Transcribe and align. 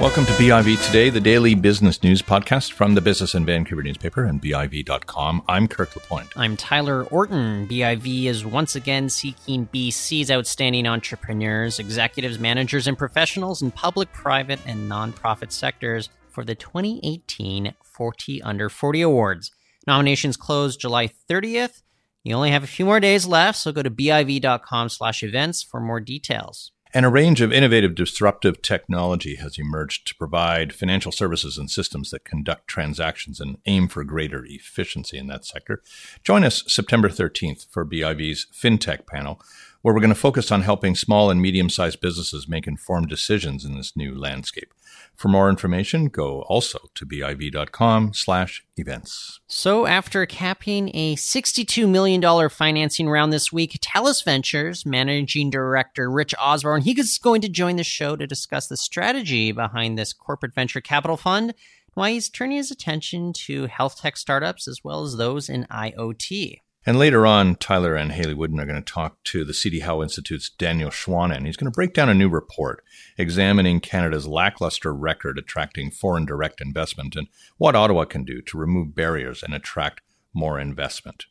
Welcome 0.00 0.24
to 0.24 0.32
BIV 0.32 0.86
Today, 0.86 1.10
the 1.10 1.20
daily 1.20 1.54
business 1.54 2.02
news 2.02 2.22
podcast 2.22 2.72
from 2.72 2.94
the 2.94 3.02
Business 3.02 3.34
in 3.34 3.44
Vancouver 3.44 3.82
newspaper 3.82 4.24
and 4.24 4.40
BIV.com. 4.40 5.42
I'm 5.46 5.68
Kirk 5.68 5.94
LaPointe. 5.94 6.30
I'm 6.36 6.56
Tyler 6.56 7.04
Orton. 7.04 7.68
BIV 7.68 8.24
is 8.24 8.46
once 8.46 8.74
again 8.74 9.10
seeking 9.10 9.66
BC's 9.66 10.30
outstanding 10.30 10.86
entrepreneurs, 10.86 11.78
executives, 11.78 12.38
managers, 12.38 12.86
and 12.86 12.96
professionals 12.96 13.60
in 13.60 13.72
public, 13.72 14.10
private, 14.14 14.58
and 14.64 14.90
nonprofit 14.90 15.52
sectors 15.52 16.08
for 16.30 16.46
the 16.46 16.54
2018 16.54 17.74
40 17.82 18.42
Under 18.42 18.70
40 18.70 19.02
Awards. 19.02 19.50
Nominations 19.86 20.38
close 20.38 20.78
July 20.78 21.10
30th. 21.30 21.82
You 22.24 22.34
only 22.34 22.52
have 22.52 22.64
a 22.64 22.66
few 22.66 22.86
more 22.86 23.00
days 23.00 23.26
left, 23.26 23.58
so 23.58 23.70
go 23.70 23.82
to 23.82 23.90
biv.com 23.90 24.88
slash 24.88 25.22
events 25.22 25.62
for 25.62 25.78
more 25.78 26.00
details. 26.00 26.72
And 26.92 27.06
a 27.06 27.08
range 27.08 27.40
of 27.40 27.52
innovative 27.52 27.94
disruptive 27.94 28.62
technology 28.62 29.36
has 29.36 29.58
emerged 29.58 30.08
to 30.08 30.14
provide 30.16 30.72
financial 30.72 31.12
services 31.12 31.56
and 31.56 31.70
systems 31.70 32.10
that 32.10 32.24
conduct 32.24 32.66
transactions 32.66 33.38
and 33.38 33.58
aim 33.66 33.86
for 33.86 34.02
greater 34.02 34.44
efficiency 34.44 35.16
in 35.16 35.28
that 35.28 35.44
sector. 35.44 35.82
Join 36.24 36.42
us 36.42 36.64
September 36.66 37.08
13th 37.08 37.70
for 37.70 37.84
BIV's 37.84 38.48
FinTech 38.52 39.06
panel, 39.06 39.40
where 39.82 39.94
we're 39.94 40.00
going 40.00 40.08
to 40.08 40.16
focus 40.16 40.50
on 40.50 40.62
helping 40.62 40.96
small 40.96 41.30
and 41.30 41.40
medium 41.40 41.70
sized 41.70 42.00
businesses 42.00 42.48
make 42.48 42.66
informed 42.66 43.08
decisions 43.08 43.64
in 43.64 43.76
this 43.76 43.96
new 43.96 44.12
landscape. 44.12 44.74
For 45.20 45.28
more 45.28 45.50
information, 45.50 46.06
go 46.06 46.40
also 46.48 46.78
to 46.94 47.04
biv.com 47.04 48.14
slash 48.14 48.64
events. 48.78 49.38
So 49.48 49.84
after 49.84 50.24
capping 50.24 50.90
a 50.96 51.14
$62 51.14 51.86
million 51.86 52.48
financing 52.48 53.06
round 53.06 53.30
this 53.30 53.52
week, 53.52 53.78
TELUS 53.82 54.24
Ventures 54.24 54.86
managing 54.86 55.50
director 55.50 56.10
Rich 56.10 56.34
Osborne, 56.38 56.80
he 56.80 56.98
is 56.98 57.18
going 57.18 57.42
to 57.42 57.50
join 57.50 57.76
the 57.76 57.84
show 57.84 58.16
to 58.16 58.26
discuss 58.26 58.68
the 58.68 58.78
strategy 58.78 59.52
behind 59.52 59.98
this 59.98 60.14
corporate 60.14 60.54
venture 60.54 60.80
capital 60.80 61.18
fund, 61.18 61.52
why 61.92 62.12
he's 62.12 62.30
turning 62.30 62.56
his 62.56 62.70
attention 62.70 63.34
to 63.44 63.66
health 63.66 64.00
tech 64.00 64.16
startups 64.16 64.66
as 64.66 64.80
well 64.82 65.04
as 65.04 65.18
those 65.18 65.50
in 65.50 65.66
IoT. 65.70 66.60
And 66.86 66.98
later 66.98 67.26
on, 67.26 67.56
Tyler 67.56 67.94
and 67.94 68.12
Haley 68.12 68.32
Woodin 68.32 68.58
are 68.58 68.64
going 68.64 68.82
to 68.82 68.92
talk 68.92 69.22
to 69.24 69.44
the 69.44 69.52
CD 69.52 69.80
Howe 69.80 70.02
Institute's 70.02 70.48
Daniel 70.48 70.88
Schwanen. 70.90 71.44
He's 71.44 71.56
going 71.56 71.70
to 71.70 71.74
break 71.74 71.92
down 71.92 72.08
a 72.08 72.14
new 72.14 72.30
report 72.30 72.82
examining 73.18 73.80
Canada's 73.80 74.26
lackluster 74.26 74.94
record 74.94 75.38
attracting 75.38 75.90
foreign 75.90 76.24
direct 76.24 76.60
investment 76.60 77.16
and 77.16 77.28
what 77.58 77.76
Ottawa 77.76 78.06
can 78.06 78.24
do 78.24 78.40
to 78.42 78.56
remove 78.56 78.94
barriers 78.94 79.42
and 79.42 79.52
attract 79.52 80.00
more 80.32 80.58
investment. 80.58 81.26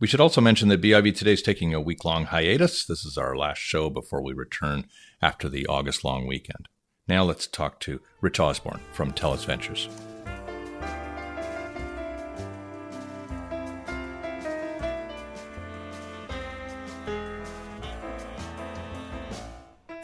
We 0.00 0.06
should 0.06 0.20
also 0.20 0.42
mention 0.42 0.68
that 0.68 0.82
BIV 0.82 1.16
today 1.16 1.32
is 1.32 1.40
taking 1.40 1.72
a 1.72 1.80
week 1.80 2.04
long 2.04 2.26
hiatus. 2.26 2.84
This 2.84 3.06
is 3.06 3.16
our 3.16 3.34
last 3.34 3.58
show 3.58 3.88
before 3.88 4.22
we 4.22 4.34
return 4.34 4.84
after 5.22 5.48
the 5.48 5.66
August 5.66 6.04
long 6.04 6.26
weekend. 6.26 6.68
Now 7.08 7.24
let's 7.24 7.46
talk 7.46 7.80
to 7.80 8.00
Rich 8.20 8.38
Osborne 8.38 8.80
from 8.92 9.12
TELUS 9.12 9.46
Ventures. 9.46 9.88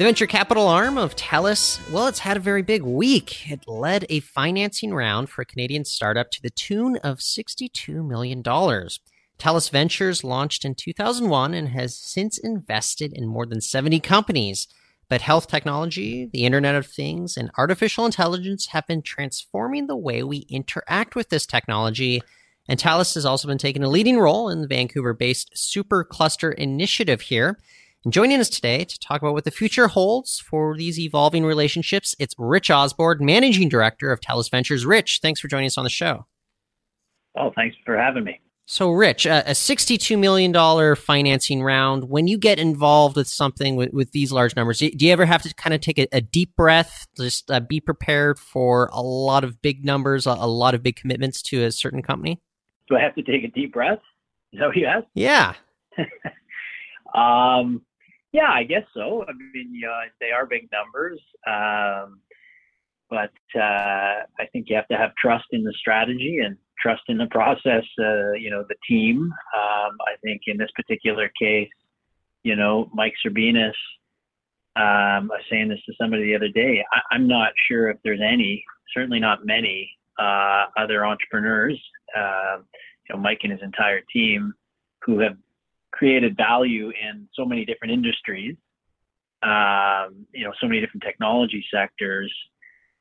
The 0.01 0.07
venture 0.07 0.27
capital 0.27 0.67
arm 0.67 0.97
of 0.97 1.15
TELUS, 1.15 1.91
well, 1.91 2.07
it's 2.07 2.21
had 2.21 2.39
a 2.39 2.41
very 2.41 2.63
big 2.63 2.83
week. 2.83 3.51
It 3.51 3.69
led 3.69 4.07
a 4.09 4.21
financing 4.21 4.95
round 4.95 5.29
for 5.29 5.43
a 5.43 5.45
Canadian 5.45 5.85
startup 5.85 6.31
to 6.31 6.41
the 6.41 6.49
tune 6.49 6.97
of 7.05 7.19
$62 7.19 8.09
million. 8.09 8.43
TELUS 8.43 9.71
Ventures 9.71 10.25
launched 10.25 10.65
in 10.65 10.75
2001 10.75 11.53
and 11.53 11.69
has 11.69 11.99
since 11.99 12.39
invested 12.39 13.13
in 13.13 13.27
more 13.27 13.45
than 13.45 13.61
70 13.61 14.01
companies. 14.01 14.69
But 15.11 15.21
health 15.21 15.49
technology, 15.49 16.31
the 16.33 16.47
Internet 16.47 16.77
of 16.77 16.87
Things, 16.87 17.37
and 17.37 17.51
artificial 17.59 18.07
intelligence 18.07 18.69
have 18.69 18.87
been 18.87 19.03
transforming 19.03 19.87
the 19.87 19.99
way 19.99 20.23
we 20.23 20.47
interact 20.49 21.15
with 21.15 21.29
this 21.29 21.45
technology. 21.45 22.23
And 22.67 22.81
TELUS 22.81 23.17
has 23.17 23.27
also 23.27 23.49
been 23.49 23.59
taking 23.59 23.85
a 23.85 23.91
leading 23.91 24.19
role 24.19 24.49
in 24.49 24.63
the 24.63 24.67
Vancouver 24.67 25.13
based 25.13 25.53
Supercluster 25.55 26.55
initiative 26.55 27.21
here. 27.21 27.59
And 28.03 28.15
joining 28.15 28.41
us 28.41 28.49
today 28.49 28.87
to 28.87 28.99
talk 28.99 29.21
about 29.21 29.35
what 29.35 29.45
the 29.45 29.51
future 29.51 29.89
holds 29.89 30.39
for 30.39 30.75
these 30.75 30.99
evolving 30.99 31.45
relationships, 31.45 32.15
it's 32.19 32.35
Rich 32.39 32.71
Osborne, 32.71 33.19
Managing 33.21 33.69
Director 33.69 34.11
of 34.11 34.21
TELUS 34.21 34.51
Ventures. 34.51 34.87
Rich, 34.87 35.19
thanks 35.21 35.39
for 35.39 35.49
joining 35.49 35.67
us 35.67 35.77
on 35.77 35.85
the 35.85 35.91
show. 35.91 36.25
Oh, 37.37 37.53
thanks 37.55 37.77
for 37.85 37.99
having 37.99 38.25
me. 38.25 38.41
So, 38.65 38.91
Rich, 38.91 39.27
uh, 39.27 39.43
a 39.45 39.51
$62 39.51 40.19
million 40.19 40.97
financing 40.97 41.63
round, 41.63 42.09
when 42.09 42.27
you 42.27 42.39
get 42.39 42.59
involved 42.59 43.17
with 43.17 43.27
something 43.27 43.77
with, 43.77 43.93
with 43.93 44.13
these 44.13 44.33
large 44.33 44.57
numbers, 44.57 44.79
do 44.79 44.91
you 44.97 45.13
ever 45.13 45.27
have 45.27 45.43
to 45.43 45.55
kind 45.55 45.75
of 45.75 45.83
take 45.83 45.99
a, 45.99 46.07
a 46.11 46.23
deep 46.23 46.57
breath, 46.57 47.07
just 47.19 47.51
uh, 47.51 47.61
be 47.61 47.81
prepared 47.81 48.39
for 48.39 48.89
a 48.95 49.03
lot 49.03 49.45
of 49.45 49.61
big 49.61 49.85
numbers, 49.85 50.27
a, 50.27 50.31
a, 50.31 50.49
lot 50.49 50.75
of 50.75 50.83
big 50.83 50.97
commitments 50.97 51.43
to 51.43 51.65
a 51.65 51.71
certain 51.71 52.01
company? 52.01 52.41
Do 52.89 52.97
I 52.97 53.03
have 53.03 53.15
to 53.17 53.23
take 53.23 53.45
a 53.45 53.49
deep 53.49 53.75
breath? 53.75 54.01
Is 54.55 54.61
that 54.61 54.69
what 54.69 54.77
you 54.77 54.87
asked? 54.87 55.09
Yeah. 55.15 55.55
um, 57.15 57.83
yeah, 58.33 58.51
I 58.53 58.65
guess 58.65 58.85
so. 58.95 59.25
I 59.29 59.33
mean, 59.33 59.73
know, 59.83 60.01
they 60.21 60.31
are 60.31 60.47
big 60.47 60.69
numbers, 60.73 61.21
um, 61.47 62.21
but 63.09 63.33
uh, 63.57 64.23
I 64.39 64.47
think 64.53 64.67
you 64.69 64.77
have 64.77 64.87
to 64.89 64.97
have 64.97 65.11
trust 65.17 65.47
in 65.51 65.65
the 65.65 65.75
strategy 65.79 66.39
and 66.45 66.57
trust 66.81 67.03
in 67.09 67.19
the 67.19 67.27
process. 67.27 67.85
Uh, 67.99 68.33
you 68.33 68.51
know, 68.51 68.65
the 68.69 68.77
team. 68.89 69.23
Um, 69.23 69.97
I 70.07 70.17
think 70.23 70.43
in 70.47 70.59
this 70.59 70.71
particular 70.77 71.31
case, 71.41 71.69
you 72.43 72.57
know, 72.57 72.91
Mike 72.95 73.15
Serbinis. 73.25 73.75
Um, 74.77 75.31
I 75.33 75.37
was 75.37 75.45
saying 75.51 75.69
this 75.69 75.81
to 75.87 75.93
somebody 76.01 76.25
the 76.25 76.37
other 76.37 76.49
day. 76.49 76.85
I, 76.93 77.17
am 77.17 77.27
not 77.27 77.51
sure 77.69 77.91
if 77.91 77.97
there's 78.05 78.21
any, 78.25 78.63
certainly 78.95 79.19
not 79.19 79.45
many 79.45 79.91
uh, 80.19 80.67
other 80.79 81.05
entrepreneurs. 81.05 81.79
Uh, 82.17 82.59
you 83.09 83.15
know, 83.15 83.21
Mike 83.21 83.41
and 83.43 83.53
his 83.53 83.61
entire 83.63 84.01
team 84.13 84.55
who 85.03 85.19
have 85.19 85.37
created 85.93 86.37
value 86.37 86.89
in 86.91 87.29
so 87.35 87.45
many 87.45 87.65
different 87.65 87.93
industries, 87.93 88.57
um, 89.43 90.27
you 90.33 90.45
know, 90.45 90.53
so 90.61 90.67
many 90.67 90.81
different 90.81 91.03
technology 91.03 91.65
sectors, 91.73 92.33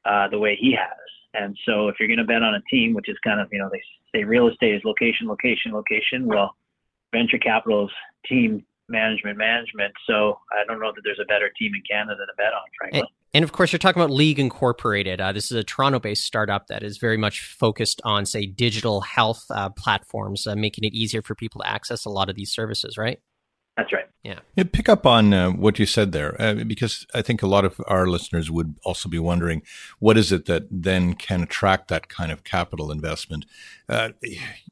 uh, 0.06 0.28
the 0.30 0.40
way 0.40 0.58
he 0.60 0.74
has. 0.74 0.98
And 1.34 1.56
so, 1.66 1.90
if 1.90 1.96
you're 2.00 2.08
going 2.08 2.18
to 2.18 2.24
bet 2.24 2.42
on 2.42 2.56
a 2.56 2.62
team, 2.72 2.94
which 2.94 3.08
is 3.08 3.18
kind 3.24 3.40
of, 3.40 3.48
you 3.52 3.60
know, 3.60 3.70
they 3.72 3.82
say 4.16 4.24
real 4.24 4.48
estate 4.48 4.76
is 4.76 4.82
location, 4.84 5.28
location, 5.28 5.74
location. 5.74 6.26
Well, 6.26 6.56
venture 7.12 7.38
capital's 7.38 7.92
team 8.28 8.66
management, 8.90 9.38
management. 9.38 9.94
So 10.08 10.40
I 10.52 10.66
don't 10.66 10.80
know 10.80 10.92
that 10.94 11.02
there's 11.04 11.20
a 11.22 11.26
better 11.26 11.50
team 11.60 11.72
in 11.76 11.82
Canada 11.90 12.26
to 12.26 12.34
bet 12.38 12.54
on, 12.54 12.62
frankly. 12.78 13.04
And 13.34 13.44
of 13.44 13.52
course, 13.52 13.72
you're 13.72 13.80
talking 13.80 14.02
about 14.02 14.12
League 14.12 14.40
Incorporated. 14.40 15.22
Uh, 15.22 15.32
this 15.32 15.52
is 15.52 15.58
a 15.58 15.64
Toronto 15.64 16.00
based 16.00 16.24
startup 16.24 16.68
that 16.68 16.84
is 16.84 16.98
very 16.98 17.18
much 17.18 17.42
focused 17.42 18.02
on, 18.04 18.26
say, 18.26 18.46
digital 18.48 19.02
health 19.02 19.46
uh, 19.52 19.70
platforms, 19.70 20.48
uh, 20.48 20.56
making 20.56 20.84
it 20.84 20.94
easier 20.94 21.22
for 21.22 21.36
people 21.36 21.62
to 21.62 21.70
access 21.70 22.06
a 22.06 22.10
lot 22.10 22.30
of 22.30 22.36
these 22.36 22.52
services, 22.52 22.98
right? 22.98 23.20
That's 23.78 23.94
right. 23.94 24.06
Yeah. 24.24 24.40
yeah 24.56 24.66
pick 24.70 24.90
up 24.90 25.06
on 25.06 25.34
uh, 25.34 25.52
what 25.52 25.80
you 25.80 25.86
said 25.86 26.12
there, 26.12 26.36
uh, 26.42 26.56
because 26.66 27.06
I 27.14 27.22
think 27.22 27.42
a 27.42 27.48
lot 27.48 27.64
of 27.64 27.80
our 27.88 28.08
listeners 28.08 28.52
would 28.52 28.76
also 28.84 29.08
be 29.08 29.20
wondering 29.20 29.62
what 30.00 30.18
is 30.18 30.32
it 30.34 30.46
that 30.46 30.68
then 30.70 31.14
can 31.14 31.44
attract 31.44 31.88
that 31.88 32.10
kind 32.10 32.32
of 32.32 32.44
capital 32.44 32.92
investment? 32.92 33.46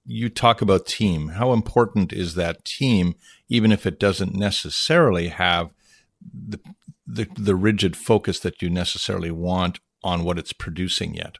You 0.09 0.29
talk 0.29 0.61
about 0.61 0.85
team. 0.85 1.29
How 1.29 1.51
important 1.51 2.13
is 2.13 2.35
that 2.35 2.63
team, 2.63 3.15
even 3.49 3.71
if 3.71 3.85
it 3.85 3.99
doesn't 3.99 4.35
necessarily 4.35 5.27
have 5.27 5.73
the 6.21 6.59
the, 7.05 7.27
the 7.35 7.55
rigid 7.55 7.95
focus 7.95 8.39
that 8.39 8.61
you 8.61 8.69
necessarily 8.69 9.31
want 9.31 9.79
on 10.03 10.23
what 10.23 10.37
it's 10.37 10.51
producing 10.53 11.13
yet? 11.13 11.37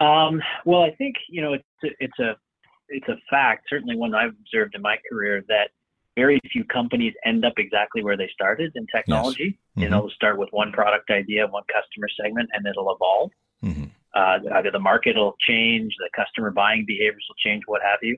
Um, 0.00 0.40
well, 0.64 0.82
I 0.82 0.94
think 0.94 1.16
you 1.28 1.40
know 1.40 1.54
it's 1.54 1.64
a, 1.84 1.88
it's 2.00 2.18
a 2.18 2.36
it's 2.88 3.08
a 3.08 3.16
fact, 3.30 3.66
certainly 3.68 3.96
one 3.96 4.14
I've 4.14 4.34
observed 4.40 4.74
in 4.74 4.82
my 4.82 4.96
career 5.10 5.42
that 5.48 5.70
very 6.16 6.40
few 6.50 6.64
companies 6.64 7.12
end 7.24 7.44
up 7.44 7.54
exactly 7.58 8.02
where 8.02 8.16
they 8.16 8.28
started 8.32 8.72
in 8.74 8.86
technology. 8.94 9.44
Yes. 9.44 9.52
Mm-hmm. 9.52 9.82
You 9.82 9.88
know, 9.90 10.08
start 10.08 10.38
with 10.38 10.48
one 10.50 10.72
product 10.72 11.10
idea, 11.10 11.46
one 11.46 11.64
customer 11.72 12.08
segment, 12.20 12.48
and 12.52 12.66
it'll 12.66 12.94
evolve. 12.94 13.30
Mm-hmm. 13.62 13.84
Uh, 14.16 14.38
either 14.54 14.70
the 14.70 14.78
market 14.78 15.14
will 15.14 15.36
change, 15.46 15.92
the 15.98 16.08
customer 16.16 16.50
buying 16.50 16.84
behaviors 16.86 17.24
will 17.28 17.36
change, 17.44 17.62
what 17.66 17.82
have 17.82 17.98
you. 18.00 18.16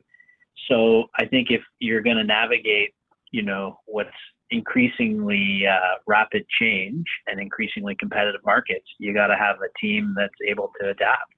So 0.69 1.05
I 1.19 1.27
think 1.27 1.49
if 1.51 1.63
you're 1.81 2.03
going 2.03 2.17
to 2.17 2.25
navigate, 2.25 2.95
you 3.33 3.43
know, 3.43 3.81
what's 3.87 4.11
increasingly 4.51 5.65
uh, 5.67 5.97
rapid 6.07 6.45
change 6.61 7.05
and 7.27 7.41
increasingly 7.41 7.97
competitive 7.99 8.41
markets, 8.45 8.87
you 8.99 9.13
got 9.13 9.27
to 9.27 9.37
have 9.37 9.57
a 9.57 9.79
team 9.85 10.15
that's 10.17 10.35
able 10.49 10.71
to 10.81 10.91
adapt. 10.91 11.33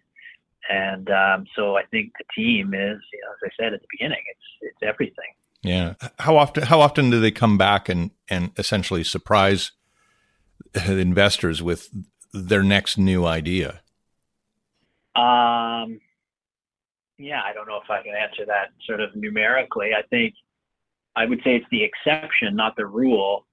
And 0.69 1.09
um, 1.11 1.47
so 1.57 1.77
I 1.77 1.85
think 1.91 2.13
the 2.19 2.25
team 2.37 2.75
is, 2.75 2.99
you 3.13 3.21
know, 3.23 3.33
as 3.33 3.51
I 3.51 3.51
said 3.59 3.73
at 3.73 3.81
the 3.81 3.89
beginning, 3.91 4.23
it's 4.31 4.73
it's 4.73 4.79
everything. 4.83 5.33
Yeah. 5.63 5.95
How 6.19 6.37
often 6.37 6.65
how 6.65 6.81
often 6.81 7.11
do 7.11 7.19
they 7.19 7.31
come 7.31 7.57
back 7.57 7.89
and 7.89 8.11
and 8.29 8.53
essentially 8.57 9.05
surprise 9.05 9.73
investors 10.87 11.63
with 11.63 11.89
their 12.33 12.63
next 12.63 12.99
new 12.99 13.25
idea? 13.25 13.81
Um. 15.17 16.01
Yeah, 17.19 17.43
I 17.45 17.53
don't 17.53 17.69
know 17.69 17.79
if 17.83 17.91
I 17.91 18.03
can 18.03 18.15
answer 18.15 18.47
that 18.47 18.69
sort 18.87 19.01
of 19.01 19.15
numerically. 19.15 19.91
I 19.93 20.01
think 20.09 20.33
I 21.17 21.27
would 21.27 21.41
say 21.45 21.57
it's 21.57 21.67
the 21.71 21.85
exception, 21.85 22.57
not 22.57 22.77
the 22.77 22.87
rule, 22.87 23.47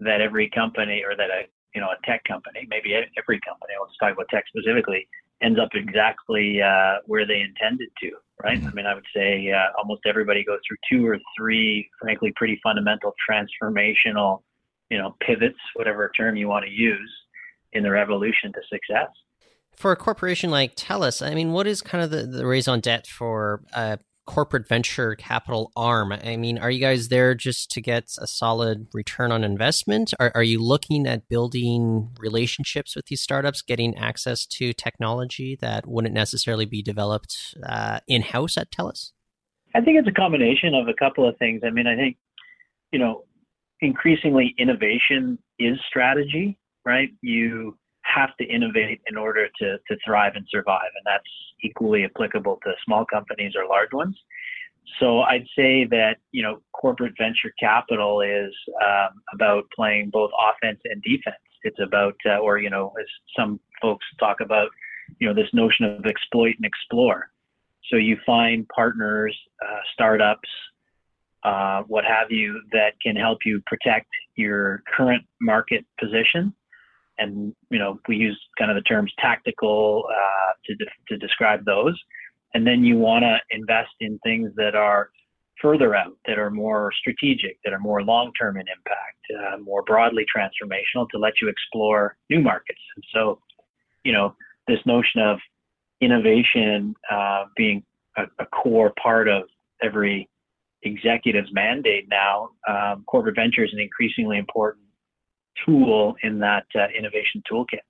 that 0.00 0.22
every 0.22 0.48
company 0.48 1.02
or 1.06 1.14
that 1.16 1.28
a 1.30 1.42
you 1.74 1.80
know 1.80 1.88
a 1.88 2.06
tech 2.06 2.24
company, 2.24 2.66
maybe 2.68 2.94
every 2.94 3.40
company. 3.46 3.74
Let's 3.80 3.96
talk 3.98 4.12
about 4.12 4.26
tech 4.30 4.44
specifically. 4.48 5.06
Ends 5.42 5.58
up 5.58 5.70
exactly 5.74 6.60
uh, 6.60 6.96
where 7.06 7.26
they 7.26 7.40
intended 7.40 7.88
to, 8.02 8.10
right? 8.42 8.58
Mm-hmm. 8.58 8.68
I 8.68 8.72
mean, 8.72 8.86
I 8.86 8.94
would 8.94 9.06
say 9.14 9.50
uh, 9.50 9.76
almost 9.78 10.02
everybody 10.06 10.44
goes 10.44 10.58
through 10.66 10.76
two 10.90 11.06
or 11.06 11.18
three, 11.36 11.88
frankly, 12.00 12.32
pretty 12.36 12.60
fundamental 12.62 13.14
transformational, 13.28 14.42
you 14.90 14.98
know, 14.98 15.16
pivots, 15.20 15.58
whatever 15.74 16.10
term 16.16 16.36
you 16.36 16.48
want 16.48 16.66
to 16.66 16.70
use, 16.70 17.10
in 17.72 17.82
their 17.82 17.96
evolution 17.96 18.52
to 18.52 18.60
success 18.70 19.08
for 19.80 19.92
a 19.92 19.96
corporation 19.96 20.50
like 20.50 20.76
TELUS, 20.76 21.26
I 21.26 21.34
mean, 21.34 21.52
what 21.52 21.66
is 21.66 21.80
kind 21.80 22.04
of 22.04 22.10
the, 22.10 22.26
the 22.26 22.46
raison 22.46 22.80
d'etre 22.80 23.10
for 23.10 23.62
a 23.72 23.98
corporate 24.26 24.68
venture 24.68 25.14
capital 25.14 25.72
arm? 25.74 26.12
I 26.12 26.36
mean, 26.36 26.58
are 26.58 26.70
you 26.70 26.80
guys 26.80 27.08
there 27.08 27.34
just 27.34 27.70
to 27.70 27.80
get 27.80 28.12
a 28.18 28.26
solid 28.26 28.88
return 28.92 29.32
on 29.32 29.42
investment? 29.42 30.12
Are, 30.20 30.32
are 30.34 30.42
you 30.42 30.62
looking 30.62 31.06
at 31.06 31.30
building 31.30 32.10
relationships 32.18 32.94
with 32.94 33.06
these 33.06 33.22
startups, 33.22 33.62
getting 33.62 33.96
access 33.96 34.44
to 34.48 34.74
technology 34.74 35.56
that 35.62 35.88
wouldn't 35.88 36.12
necessarily 36.12 36.66
be 36.66 36.82
developed 36.82 37.56
uh, 37.66 38.00
in 38.06 38.20
house 38.20 38.58
at 38.58 38.70
TELUS? 38.70 39.12
I 39.74 39.80
think 39.80 39.98
it's 39.98 40.08
a 40.08 40.12
combination 40.12 40.74
of 40.74 40.88
a 40.88 40.94
couple 40.94 41.26
of 41.26 41.38
things. 41.38 41.62
I 41.64 41.70
mean, 41.70 41.86
I 41.86 41.96
think, 41.96 42.18
you 42.92 42.98
know, 42.98 43.24
increasingly 43.80 44.54
innovation 44.58 45.38
is 45.58 45.78
strategy, 45.88 46.58
right? 46.84 47.08
You 47.22 47.78
have 48.14 48.36
to 48.38 48.44
innovate 48.44 49.00
in 49.06 49.16
order 49.16 49.48
to, 49.60 49.78
to 49.88 49.96
thrive 50.04 50.32
and 50.34 50.46
survive. 50.50 50.90
And 50.96 51.04
that's 51.04 51.24
equally 51.62 52.04
applicable 52.04 52.58
to 52.64 52.72
small 52.84 53.04
companies 53.04 53.52
or 53.56 53.68
large 53.68 53.92
ones. 53.92 54.16
So 54.98 55.20
I'd 55.20 55.46
say 55.56 55.84
that, 55.90 56.16
you 56.32 56.42
know, 56.42 56.60
corporate 56.72 57.14
venture 57.18 57.52
capital 57.60 58.22
is 58.22 58.52
um, 58.84 59.20
about 59.34 59.64
playing 59.74 60.10
both 60.10 60.30
offense 60.50 60.80
and 60.84 61.02
defense. 61.02 61.36
It's 61.62 61.78
about, 61.80 62.16
uh, 62.26 62.38
or, 62.38 62.58
you 62.58 62.70
know, 62.70 62.92
as 63.00 63.06
some 63.38 63.60
folks 63.80 64.04
talk 64.18 64.38
about, 64.40 64.68
you 65.18 65.28
know, 65.28 65.34
this 65.34 65.52
notion 65.52 65.84
of 65.84 66.06
exploit 66.06 66.54
and 66.56 66.64
explore. 66.64 67.30
So 67.90 67.96
you 67.96 68.16
find 68.24 68.66
partners, 68.68 69.36
uh, 69.62 69.80
startups, 69.92 70.48
uh, 71.44 71.82
what 71.86 72.04
have 72.04 72.30
you, 72.30 72.60
that 72.72 72.94
can 73.02 73.16
help 73.16 73.38
you 73.44 73.62
protect 73.66 74.08
your 74.36 74.82
current 74.96 75.24
market 75.40 75.84
position 75.98 76.54
and 77.20 77.54
you 77.70 77.78
know 77.78 78.00
we 78.08 78.16
use 78.16 78.40
kind 78.58 78.70
of 78.70 78.74
the 78.74 78.82
terms 78.82 79.12
tactical 79.18 80.04
uh, 80.10 80.52
to 80.66 80.74
de- 80.76 80.90
to 81.08 81.18
describe 81.18 81.64
those. 81.64 81.98
And 82.54 82.66
then 82.66 82.84
you 82.84 82.96
want 82.98 83.22
to 83.22 83.38
invest 83.50 83.94
in 84.00 84.18
things 84.24 84.50
that 84.56 84.74
are 84.74 85.10
further 85.62 85.94
out, 85.94 86.16
that 86.26 86.38
are 86.38 86.50
more 86.50 86.90
strategic, 86.98 87.58
that 87.64 87.72
are 87.72 87.78
more 87.78 88.02
long 88.02 88.32
term 88.40 88.56
in 88.56 88.64
impact, 88.68 89.54
uh, 89.54 89.58
more 89.62 89.82
broadly 89.82 90.24
transformational, 90.34 91.08
to 91.10 91.18
let 91.18 91.34
you 91.40 91.48
explore 91.48 92.16
new 92.28 92.40
markets. 92.40 92.80
And 92.96 93.04
so, 93.12 93.40
you 94.04 94.12
know, 94.12 94.34
this 94.66 94.78
notion 94.86 95.20
of 95.20 95.38
innovation 96.00 96.94
uh, 97.10 97.44
being 97.56 97.84
a, 98.16 98.24
a, 98.38 98.46
core 98.46 98.92
part 99.00 99.28
of 99.28 99.42
every 99.82 100.28
executive's 100.82 101.52
mandate 101.52 102.06
now, 102.10 102.50
um, 102.68 103.04
corporate 103.06 103.36
venture 103.36 103.64
is 103.64 103.70
an 103.72 103.80
increasingly 103.80 104.38
important 104.38 104.84
tool 105.64 106.16
in 106.22 106.38
that 106.40 106.66
uh, 106.74 106.86
innovation 106.96 107.42
toolkit. 107.50 107.80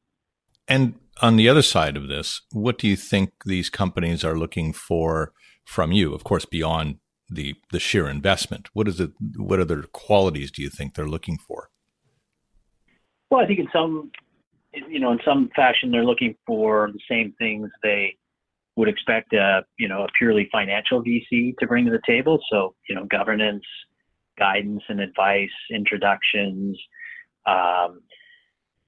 And 0.69 0.95
on 1.21 1.37
the 1.37 1.49
other 1.49 1.63
side 1.63 1.97
of 1.97 2.09
this, 2.09 2.43
what 2.53 2.79
do 2.79 2.87
you 2.87 2.97
think 2.97 3.33
these 3.45 3.71
companies 3.71 4.25
are 4.25 4.39
looking 4.39 4.73
for 4.73 5.33
from 5.65 5.93
you? 5.93 6.15
Of 6.15 6.25
course, 6.25 6.45
beyond 6.45 6.99
the 7.29 7.55
the 7.71 7.81
sheer 7.81 8.09
investment, 8.09 8.69
what 8.73 8.89
is 8.89 9.01
it? 9.01 9.11
What 9.37 9.61
other 9.61 9.83
qualities 9.83 10.51
do 10.51 10.63
you 10.63 10.71
think 10.71 10.95
they're 10.95 11.09
looking 11.09 11.39
for? 11.39 11.71
Well, 13.31 13.41
I 13.41 13.47
think 13.47 13.61
in 13.61 13.69
some, 13.73 14.11
you 14.73 14.99
know, 14.99 15.13
in 15.13 15.21
some 15.25 15.51
fashion, 15.55 15.91
they're 15.91 16.05
looking 16.05 16.35
for 16.47 16.91
the 16.93 17.01
same 17.09 17.33
things 17.39 17.69
they 17.83 18.17
would 18.77 18.89
expect 18.89 19.33
a, 19.33 19.63
you 19.79 19.89
know, 19.89 20.03
a 20.03 20.09
purely 20.19 20.49
financial 20.51 21.03
VC 21.03 21.55
to 21.59 21.67
bring 21.67 21.85
to 21.85 21.91
the 21.93 22.01
table. 22.07 22.41
So, 22.51 22.75
you 22.89 22.95
know, 22.95 23.05
governance, 23.05 23.65
guidance 24.39 24.83
and 24.89 25.01
advice, 25.01 25.51
introductions, 25.71 26.79
um, 27.47 28.01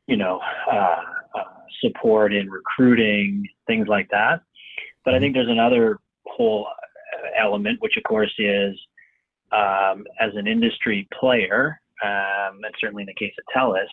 you 0.07 0.17
know, 0.17 0.41
uh, 0.71 1.03
uh, 1.35 1.45
support 1.83 2.35
in 2.35 2.51
recruiting, 2.51 3.47
things 3.67 3.89
like 3.89 4.09
that. 4.11 4.43
But 5.05 5.15
I 5.15 5.19
think 5.21 5.35
there's 5.35 5.49
another 5.49 5.99
whole 6.27 6.67
element, 7.39 7.81
which 7.81 7.97
of 7.97 8.03
course 8.05 8.33
is 8.39 8.75
um, 9.53 10.05
as 10.21 10.31
an 10.35 10.47
industry 10.47 11.09
player, 11.19 11.81
um, 12.03 12.61
and 12.65 12.75
certainly 12.81 13.03
in 13.03 13.07
the 13.07 13.15
case 13.15 13.35
of 13.39 13.45
TELUS, 13.55 13.89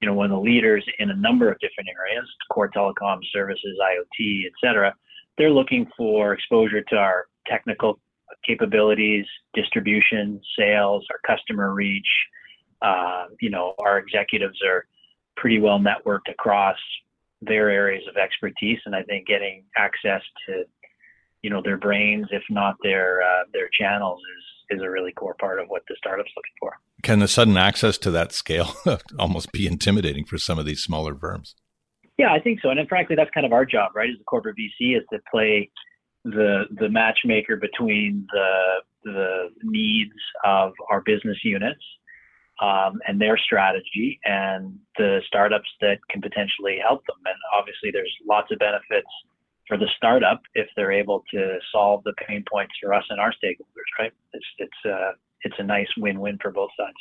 you 0.00 0.06
know, 0.06 0.14
one 0.14 0.26
of 0.26 0.30
the 0.30 0.40
leaders 0.40 0.84
in 0.98 1.10
a 1.10 1.16
number 1.16 1.50
of 1.50 1.58
different 1.60 1.88
areas, 1.90 2.28
core 2.52 2.70
telecom 2.70 3.18
services, 3.32 3.78
IoT, 3.82 4.46
et 4.46 4.52
cetera, 4.62 4.94
they're 5.36 5.50
looking 5.50 5.86
for 5.96 6.32
exposure 6.32 6.82
to 6.82 6.96
our 6.96 7.26
technical 7.46 7.98
capabilities, 8.46 9.26
distribution, 9.54 10.40
sales, 10.56 11.04
our 11.10 11.36
customer 11.36 11.74
reach, 11.74 12.06
uh, 12.82 13.26
you 13.40 13.50
know, 13.50 13.74
our 13.80 13.98
executives 13.98 14.58
are 14.66 14.84
pretty 15.36 15.60
well 15.60 15.78
networked 15.78 16.30
across 16.30 16.76
their 17.40 17.70
areas 17.70 18.04
of 18.08 18.16
expertise, 18.16 18.78
and 18.84 18.94
I 18.94 19.02
think 19.02 19.26
getting 19.26 19.64
access 19.76 20.22
to, 20.46 20.64
you 21.42 21.50
know, 21.50 21.62
their 21.62 21.76
brains, 21.76 22.26
if 22.30 22.42
not 22.50 22.76
their 22.82 23.22
uh, 23.22 23.44
their 23.52 23.68
channels, 23.78 24.20
is 24.20 24.78
is 24.78 24.82
a 24.82 24.90
really 24.90 25.12
core 25.12 25.36
part 25.40 25.60
of 25.60 25.68
what 25.68 25.82
the 25.88 25.96
startup's 25.96 26.30
looking 26.36 26.52
for. 26.60 26.72
Can 27.02 27.20
the 27.20 27.28
sudden 27.28 27.56
access 27.56 27.96
to 27.98 28.10
that 28.10 28.32
scale 28.32 28.74
almost 29.18 29.52
be 29.52 29.66
intimidating 29.66 30.24
for 30.24 30.36
some 30.36 30.58
of 30.58 30.66
these 30.66 30.82
smaller 30.82 31.14
firms? 31.14 31.54
Yeah, 32.18 32.32
I 32.32 32.40
think 32.40 32.60
so. 32.60 32.70
And 32.70 32.78
then, 32.78 32.86
frankly, 32.88 33.14
that's 33.14 33.30
kind 33.30 33.46
of 33.46 33.52
our 33.52 33.64
job, 33.64 33.92
right? 33.94 34.10
As 34.10 34.20
a 34.20 34.24
corporate 34.24 34.56
VC, 34.56 34.96
is 34.96 35.04
to 35.12 35.20
play 35.30 35.70
the 36.24 36.64
the 36.78 36.88
matchmaker 36.88 37.56
between 37.56 38.26
the 38.32 38.82
the 39.04 39.48
needs 39.62 40.18
of 40.44 40.72
our 40.90 41.00
business 41.00 41.38
units 41.44 41.80
um, 42.60 43.00
and 43.06 43.20
their 43.20 43.38
strategy 43.38 44.18
and 44.24 44.76
the 44.96 45.20
startups 45.26 45.68
that 45.80 45.98
can 46.10 46.20
potentially 46.20 46.78
help 46.82 47.06
them. 47.06 47.18
And 47.24 47.36
obviously, 47.56 47.90
there's 47.92 48.14
lots 48.26 48.50
of 48.52 48.58
benefits 48.58 49.08
for 49.66 49.76
the 49.76 49.88
startup 49.96 50.40
if 50.54 50.66
they're 50.76 50.92
able 50.92 51.22
to 51.32 51.58
solve 51.70 52.02
the 52.04 52.14
pain 52.26 52.44
points 52.50 52.74
for 52.82 52.94
us 52.94 53.04
and 53.10 53.20
our 53.20 53.32
stakeholders. 53.32 53.90
Right? 53.98 54.12
It's 54.32 54.46
it's 54.58 54.80
uh, 54.84 55.12
it's 55.42 55.56
a 55.58 55.62
nice 55.64 55.88
win-win 55.96 56.38
for 56.40 56.50
both 56.50 56.70
sides. 56.78 56.96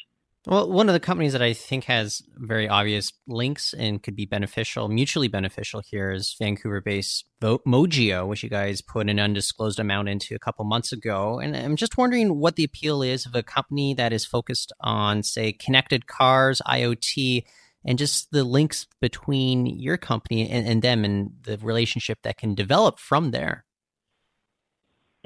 Well, 0.47 0.71
one 0.71 0.87
of 0.87 0.93
the 0.93 1.01
companies 1.01 1.33
that 1.33 1.41
I 1.41 1.51
think 1.51 1.83
has 1.85 2.23
very 2.37 2.69
obvious 2.69 3.11
links 3.27 3.73
and 3.73 4.01
could 4.01 4.15
be 4.15 4.25
beneficial, 4.25 4.87
mutually 4.87 5.27
beneficial 5.27 5.81
here 5.81 6.13
is 6.13 6.37
Vancouver 6.39 6.79
based 6.79 7.25
Mojio, 7.41 8.25
which 8.25 8.43
you 8.43 8.49
guys 8.49 8.81
put 8.81 9.09
an 9.09 9.19
undisclosed 9.19 9.77
amount 9.77 10.07
into 10.07 10.35
a 10.35 10.39
couple 10.39 10.63
months 10.63 10.93
ago. 10.93 11.37
And 11.39 11.53
I'm 11.53 11.75
just 11.75 11.97
wondering 11.97 12.39
what 12.39 12.55
the 12.55 12.63
appeal 12.63 13.01
is 13.01 13.25
of 13.25 13.35
a 13.35 13.43
company 13.43 13.93
that 13.95 14.13
is 14.13 14.25
focused 14.25 14.71
on, 14.79 15.21
say, 15.21 15.51
connected 15.51 16.07
cars, 16.07 16.61
IoT, 16.65 17.43
and 17.83 17.97
just 17.97 18.31
the 18.31 18.45
links 18.45 18.87
between 19.01 19.65
your 19.65 19.97
company 19.97 20.49
and, 20.49 20.65
and 20.65 20.81
them 20.81 21.03
and 21.03 21.31
the 21.43 21.57
relationship 21.57 22.19
that 22.23 22.37
can 22.37 22.55
develop 22.55 22.99
from 22.99 23.31
there. 23.31 23.65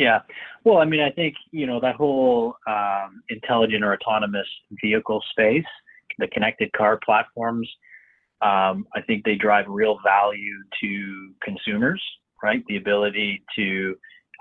Yeah. 0.02 0.22
Well, 0.64 0.80
I 0.80 0.86
mean, 0.86 1.00
I 1.00 1.12
think, 1.12 1.36
you 1.52 1.68
know, 1.68 1.80
that 1.80 1.94
whole 1.94 2.56
um, 2.68 3.22
intelligent 3.30 3.84
or 3.84 3.94
autonomous 3.94 4.48
vehicle 4.84 5.22
space, 5.30 5.64
the 6.18 6.28
connected 6.30 6.74
car 6.74 7.00
platforms, 7.06 7.70
um, 8.42 8.88
I 8.96 9.02
think 9.06 9.24
they 9.24 9.36
drive 9.36 9.66
real 9.68 10.00
value 10.04 10.58
to 10.82 11.34
consumers, 11.44 12.02
right? 12.42 12.64
The 12.68 12.78
ability 12.78 13.44
to 13.56 13.96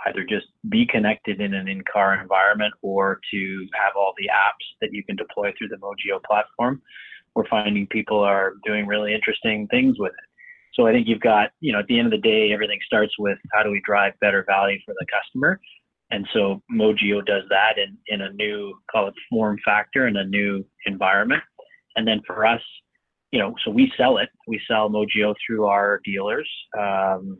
either 0.07 0.25
just 0.27 0.47
be 0.71 0.87
connected 0.87 1.43
in 1.43 1.53
an 1.53 1.69
in 1.69 1.83
car 1.93 2.19
environment 2.19 2.73
or 2.81 3.21
to 3.31 3.67
have 3.75 3.93
all 3.97 4.15
the 4.17 4.31
apps 4.33 4.65
that 4.81 4.95
you 4.95 5.05
can 5.05 5.15
deploy 5.17 5.53
through 5.59 5.69
the 5.69 5.77
Mojio 5.77 6.25
platform. 6.27 6.81
We're 7.35 7.49
finding 7.49 7.87
people 7.87 8.21
are 8.21 8.55
doing 8.65 8.87
really 8.87 9.13
interesting 9.13 9.69
things 9.71 9.99
with 9.99 10.13
it. 10.13 10.30
So 10.81 10.87
I 10.87 10.93
think 10.93 11.07
you've 11.07 11.21
got, 11.21 11.51
you 11.61 11.75
know, 11.75 11.81
at 11.81 11.87
the 11.89 11.99
end 11.99 12.07
of 12.07 12.23
the 12.23 12.27
day, 12.27 12.53
everything 12.55 12.79
starts 12.87 13.13
with 13.19 13.37
how 13.53 13.63
do 13.63 13.71
we 13.71 13.83
drive 13.85 14.15
better 14.23 14.47
value 14.49 14.79
for 14.87 14.95
the 14.99 15.05
customer. 15.13 15.61
And 16.11 16.27
so 16.33 16.63
Mojio 16.73 17.25
does 17.27 17.43
that 17.51 17.75
in, 17.77 17.99
in 18.07 18.23
a 18.23 18.33
new, 18.33 18.75
call 18.91 19.09
it 19.09 19.15
form 19.29 19.59
factor 19.63 20.09
in 20.09 20.17
a 20.17 20.25
new 20.25 20.65
environment. 20.87 21.43
And 21.97 22.09
then 22.09 22.23
for 22.27 22.47
us, 22.47 22.63
you 23.31 23.39
know, 23.39 23.55
so 23.63 23.71
we 23.71 23.93
sell 23.99 24.17
it. 24.17 24.31
We 24.49 24.59
sell 24.67 24.89
Mojio 24.89 25.35
through 25.47 25.67
our 25.67 26.01
dealers. 26.03 26.49
Um, 26.79 27.39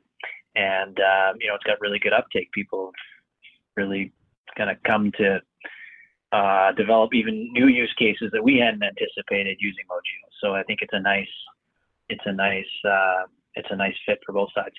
and, 0.55 0.99
um, 1.01 1.37
you 1.41 1.49
know, 1.49 1.55
it's 1.55 1.65
got 1.65 1.81
really 1.81 1.99
good 1.99 2.13
uptake. 2.13 2.53
People 2.53 2.93
really 3.75 4.13
kind 4.59 4.69
of 4.69 4.77
come 4.83 5.13
to 5.13 5.41
uh, 6.33 6.73
develop 6.73 7.15
even 7.15 7.51
new 7.55 7.69
use 7.69 7.95
cases 7.99 8.29
that 8.35 8.45
we 8.45 8.59
hadn't 8.59 8.83
anticipated 8.83 9.57
using 9.61 9.85
Mojio. 9.91 10.29
So 10.43 10.55
I 10.55 10.63
think 10.65 10.81
it's 10.83 10.93
a 10.93 11.01
nice 11.01 11.27
it's 12.11 12.23
a 12.27 12.33
nice 12.33 12.65
uh, 12.85 13.27
it's 13.55 13.69
a 13.71 13.77
nice 13.77 13.95
fit 14.07 14.19
for 14.27 14.33
both 14.33 14.51
sides. 14.55 14.75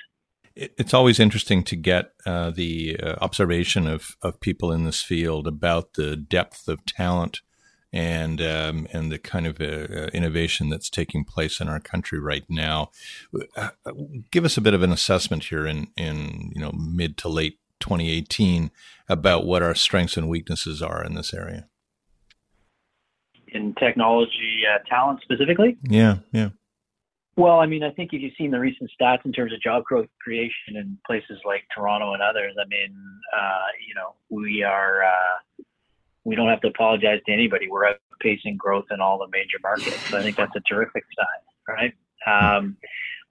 It's 0.55 0.93
always 0.93 1.19
interesting 1.19 1.63
to 1.63 1.75
get 1.77 2.11
uh, 2.25 2.51
the 2.51 2.99
uh, 3.01 3.15
observation 3.21 3.87
of, 3.87 4.17
of 4.21 4.41
people 4.41 4.71
in 4.73 4.83
this 4.83 5.01
field 5.01 5.47
about 5.47 5.93
the 5.93 6.17
depth 6.17 6.67
of 6.67 6.85
talent 6.85 7.39
and 7.93 8.41
um, 8.41 8.87
and 8.91 9.11
the 9.11 9.17
kind 9.17 9.47
of 9.47 9.61
uh, 9.61 9.65
uh, 9.65 10.09
innovation 10.13 10.69
that's 10.69 10.89
taking 10.89 11.25
place 11.25 11.59
in 11.59 11.67
our 11.67 11.79
country 11.79 12.19
right 12.19 12.45
now. 12.49 12.89
Uh, 13.55 13.69
give 14.31 14.45
us 14.45 14.57
a 14.57 14.61
bit 14.61 14.73
of 14.73 14.83
an 14.83 14.91
assessment 14.91 15.45
here 15.45 15.65
in 15.65 15.87
in 15.97 16.51
you 16.53 16.61
know 16.61 16.71
mid 16.73 17.17
to 17.17 17.29
late 17.29 17.59
2018 17.79 18.71
about 19.09 19.45
what 19.45 19.63
our 19.63 19.75
strengths 19.75 20.15
and 20.15 20.29
weaknesses 20.29 20.81
are 20.81 21.03
in 21.03 21.15
this 21.15 21.33
area. 21.33 21.67
In 23.53 23.73
technology 23.75 24.61
uh, 24.69 24.77
talent 24.87 25.19
specifically? 25.21 25.77
Yeah, 25.83 26.19
yeah. 26.31 26.49
Well, 27.37 27.59
I 27.59 27.65
mean, 27.65 27.83
I 27.83 27.91
think 27.91 28.11
if 28.13 28.21
you've 28.21 28.33
seen 28.37 28.51
the 28.51 28.59
recent 28.59 28.91
stats 28.99 29.25
in 29.25 29.31
terms 29.31 29.53
of 29.53 29.61
job 29.61 29.83
growth 29.85 30.09
creation 30.21 30.75
in 30.75 30.97
places 31.07 31.39
like 31.45 31.63
Toronto 31.73 32.13
and 32.13 32.21
others, 32.21 32.53
I 32.59 32.67
mean, 32.67 32.93
uh, 33.33 33.67
you 33.87 33.95
know, 33.95 34.15
we 34.29 34.63
are 34.63 35.03
uh, 35.03 35.63
we 36.25 36.35
don't 36.35 36.49
have 36.49 36.61
to 36.61 36.67
apologize 36.67 37.19
to 37.25 37.31
anybody. 37.31 37.69
We're 37.69 37.85
outpacing 37.85 38.57
growth 38.57 38.85
in 38.91 38.99
all 38.99 39.17
the 39.17 39.27
major 39.31 39.57
markets. 39.63 39.97
So 40.09 40.17
I 40.17 40.21
think 40.21 40.35
that's 40.35 40.55
a 40.55 40.61
terrific 40.61 41.03
sign, 41.17 41.75
right? 41.77 41.93
Um, 42.27 42.77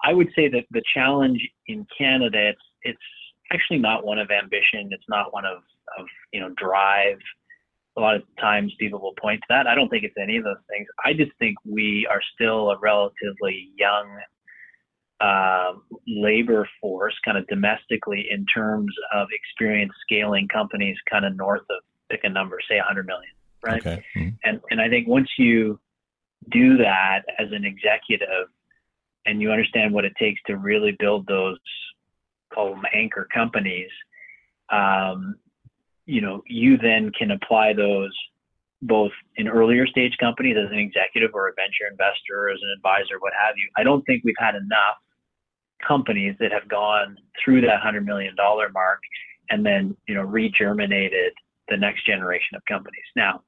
I 0.02 0.12
would 0.14 0.28
say 0.34 0.48
that 0.48 0.64
the 0.70 0.82
challenge 0.94 1.46
in 1.66 1.86
Canada, 1.96 2.48
it's 2.48 2.62
it's 2.82 2.98
actually 3.52 3.78
not 3.78 4.04
one 4.04 4.18
of 4.18 4.30
ambition. 4.30 4.88
It's 4.92 5.08
not 5.08 5.32
one 5.32 5.44
of 5.44 5.58
of 5.98 6.06
you 6.32 6.40
know 6.40 6.50
drive. 6.56 7.18
A 7.96 8.00
lot 8.00 8.16
of 8.16 8.22
times 8.40 8.72
people 8.78 9.00
will 9.00 9.14
point 9.20 9.40
to 9.40 9.46
that. 9.48 9.66
I 9.66 9.74
don't 9.74 9.88
think 9.88 10.04
it's 10.04 10.14
any 10.20 10.36
of 10.36 10.44
those 10.44 10.62
things. 10.68 10.86
I 11.04 11.12
just 11.12 11.32
think 11.38 11.56
we 11.64 12.06
are 12.10 12.20
still 12.34 12.70
a 12.70 12.78
relatively 12.78 13.70
young 13.76 14.18
uh, 15.20 15.72
labor 16.06 16.68
force, 16.80 17.14
kind 17.24 17.36
of 17.36 17.46
domestically, 17.48 18.26
in 18.30 18.46
terms 18.46 18.94
of 19.12 19.28
experience 19.32 19.92
scaling 20.02 20.48
companies, 20.48 20.96
kind 21.10 21.24
of 21.24 21.36
north 21.36 21.62
of 21.62 21.82
pick 22.10 22.20
a 22.24 22.28
number, 22.28 22.58
say 22.68 22.76
100 22.76 23.06
million, 23.06 23.32
right? 23.62 23.80
Okay. 23.80 24.04
Mm-hmm. 24.16 24.28
And 24.44 24.60
and 24.70 24.80
I 24.80 24.88
think 24.88 25.08
once 25.08 25.28
you 25.36 25.78
do 26.50 26.78
that 26.78 27.22
as 27.38 27.48
an 27.52 27.64
executive, 27.64 28.48
and 29.26 29.40
you 29.40 29.50
understand 29.50 29.92
what 29.92 30.04
it 30.04 30.12
takes 30.18 30.40
to 30.46 30.56
really 30.56 30.96
build 30.98 31.26
those, 31.26 31.58
call 32.52 32.70
them 32.70 32.84
anchor 32.94 33.28
companies, 33.32 33.90
um, 34.72 35.36
you 36.10 36.20
know, 36.20 36.42
you 36.46 36.76
then 36.76 37.12
can 37.16 37.30
apply 37.30 37.72
those 37.72 38.10
both 38.82 39.12
in 39.36 39.46
earlier 39.46 39.86
stage 39.86 40.16
companies 40.18 40.56
as 40.58 40.70
an 40.72 40.78
executive 40.78 41.30
or 41.34 41.48
a 41.48 41.52
venture 41.54 41.86
investor, 41.90 42.48
or 42.48 42.50
as 42.50 42.58
an 42.62 42.72
advisor, 42.76 43.20
what 43.20 43.32
have 43.38 43.54
you. 43.56 43.68
I 43.76 43.84
don't 43.84 44.02
think 44.06 44.24
we've 44.24 44.34
had 44.38 44.54
enough 44.54 44.98
companies 45.86 46.34
that 46.40 46.50
have 46.52 46.68
gone 46.68 47.16
through 47.42 47.60
that 47.62 47.80
hundred 47.80 48.04
million 48.04 48.34
dollar 48.36 48.70
mark 48.70 49.00
and 49.50 49.64
then 49.64 49.96
you 50.08 50.14
know 50.14 50.26
regerminated 50.26 51.30
the 51.68 51.76
next 51.76 52.06
generation 52.06 52.56
of 52.56 52.62
companies. 52.66 53.04
Now, 53.14 53.42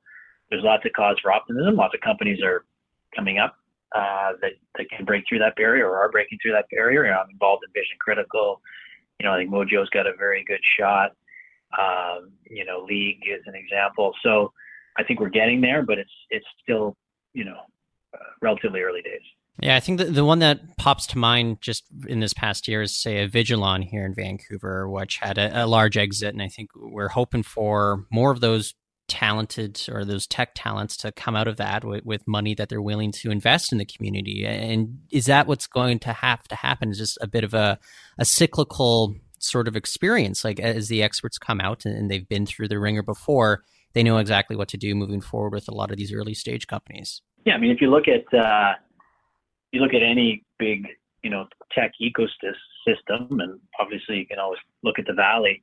there's 0.48 0.62
lots 0.62 0.84
of 0.86 0.92
cause 0.92 1.16
for 1.20 1.32
optimism. 1.32 1.74
Lots 1.74 1.94
of 1.94 2.00
companies 2.00 2.40
are 2.44 2.64
coming 3.16 3.38
up 3.38 3.56
uh, 3.94 4.32
that, 4.40 4.52
that 4.78 4.88
can 4.90 5.04
break 5.04 5.24
through 5.28 5.40
that 5.40 5.56
barrier 5.56 5.88
or 5.88 5.96
are 5.98 6.10
breaking 6.10 6.38
through 6.40 6.52
that 6.52 6.66
barrier. 6.70 7.04
You 7.04 7.10
know, 7.10 7.18
I'm 7.18 7.30
involved 7.30 7.64
in 7.66 7.72
Vision 7.72 7.96
Critical. 8.00 8.60
You 9.18 9.26
know, 9.26 9.34
I 9.34 9.38
think 9.38 9.50
Mojio's 9.50 9.90
got 9.90 10.06
a 10.06 10.14
very 10.16 10.44
good 10.46 10.60
shot. 10.78 11.12
Um, 11.78 12.32
you 12.48 12.64
know, 12.64 12.84
League 12.86 13.22
is 13.26 13.42
an 13.46 13.54
example. 13.54 14.12
So 14.22 14.52
I 14.98 15.04
think 15.04 15.20
we're 15.20 15.30
getting 15.30 15.60
there, 15.60 15.82
but 15.82 15.98
it's 15.98 16.10
it's 16.30 16.46
still 16.62 16.96
you 17.32 17.44
know 17.44 17.58
uh, 18.14 18.18
relatively 18.40 18.80
early 18.80 19.02
days. 19.02 19.22
Yeah, 19.60 19.76
I 19.76 19.80
think 19.80 19.98
the, 19.98 20.06
the 20.06 20.24
one 20.24 20.38
that 20.38 20.76
pops 20.78 21.06
to 21.08 21.18
mind 21.18 21.60
just 21.60 21.84
in 22.08 22.20
this 22.20 22.32
past 22.32 22.66
year 22.66 22.82
is, 22.82 22.96
say, 22.96 23.26
Avigilon 23.26 23.84
here 23.84 24.04
in 24.06 24.14
Vancouver, 24.14 24.88
which 24.88 25.18
had 25.18 25.36
a, 25.36 25.64
a, 25.64 25.66
large 25.66 25.98
exit. 25.98 26.32
And 26.32 26.42
I 26.42 26.48
think 26.48 26.70
we're 26.74 27.08
hoping 27.08 27.42
for 27.42 28.06
more 28.10 28.30
of 28.30 28.40
those 28.40 28.74
talented 29.08 29.78
or 29.92 30.06
those 30.06 30.26
tech 30.26 30.52
talents 30.54 30.96
to 30.96 31.12
come 31.12 31.36
out 31.36 31.48
of 31.48 31.58
that 31.58 31.84
with, 31.84 32.04
with 32.04 32.26
money 32.26 32.54
that 32.54 32.70
they're 32.70 32.80
willing 32.80 33.12
to 33.12 33.30
invest 33.30 33.72
in 33.72 33.78
the 33.78 33.84
community. 33.84 34.46
And 34.46 35.00
is 35.10 35.26
that 35.26 35.46
what's 35.46 35.66
going 35.66 35.98
to 36.00 36.14
have 36.14 36.44
to 36.48 36.54
happen? 36.54 36.90
Is 36.90 36.98
just 36.98 37.18
a 37.20 37.26
bit 37.26 37.44
of 37.44 37.52
a, 37.52 37.78
a 38.18 38.24
cyclical 38.24 39.14
sort 39.42 39.68
of 39.68 39.76
experience? 39.76 40.44
Like 40.44 40.60
as 40.60 40.88
the 40.88 41.02
experts 41.02 41.38
come 41.38 41.60
out 41.60 41.84
and, 41.84 42.10
they've 42.10 42.28
been 42.28 42.46
through 42.46 42.68
the 42.68 42.78
ringer 42.78 43.02
before, 43.02 43.62
they 43.94 44.02
know 44.02 44.18
exactly 44.18 44.56
what 44.56 44.68
to 44.68 44.76
do 44.76 44.94
moving 44.94 45.20
forward 45.20 45.52
with 45.52 45.68
a 45.68 45.74
lot 45.74 45.90
of 45.90 45.96
these 45.96 46.12
early 46.12 46.34
stage 46.34 46.66
companies. 46.66 47.22
Yeah, 47.44 47.54
I 47.54 47.58
mean, 47.58 47.70
if 47.70 47.80
you 47.80 47.90
look 47.90 48.04
at 48.08 48.32
uh 48.38 48.74
you 49.72 49.80
look 49.80 49.94
at 49.94 50.02
any 50.02 50.44
big, 50.58 50.86
you 51.22 51.30
know, 51.30 51.46
tech 51.72 51.92
ecosystem, 52.00 53.28
and 53.42 53.58
obviously 53.80 54.18
you 54.18 54.26
can 54.26 54.38
always 54.38 54.60
look 54.82 54.98
at 54.98 55.06
the 55.06 55.14
valley. 55.14 55.62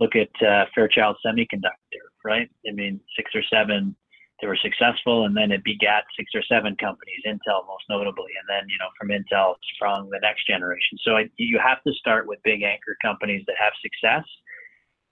Look 0.00 0.16
at 0.16 0.30
uh, 0.44 0.64
Fairchild 0.74 1.16
Semiconductor, 1.24 2.02
right? 2.24 2.48
I 2.66 2.72
mean, 2.72 2.98
six 3.14 3.30
or 3.34 3.42
seven, 3.52 3.94
they 4.42 4.48
were 4.48 4.58
successful, 4.60 5.24
and 5.24 5.36
then 5.36 5.52
it 5.52 5.62
begat 5.64 6.04
six 6.18 6.32
or 6.34 6.42
seven 6.42 6.76
companies, 6.76 7.22
Intel 7.24 7.64
most 7.64 7.84
notably, 7.88 8.34
and 8.36 8.46
then 8.50 8.68
you 8.68 8.76
know 8.76 8.90
from 8.98 9.08
Intel 9.08 9.54
sprung 9.74 10.10
the 10.10 10.18
next 10.20 10.46
generation. 10.46 10.98
So 11.06 11.16
I, 11.16 11.30
you 11.38 11.58
have 11.62 11.82
to 11.86 11.92
start 11.94 12.26
with 12.26 12.42
big 12.42 12.62
anchor 12.62 12.96
companies 13.00 13.44
that 13.46 13.56
have 13.58 13.72
success, 13.80 14.26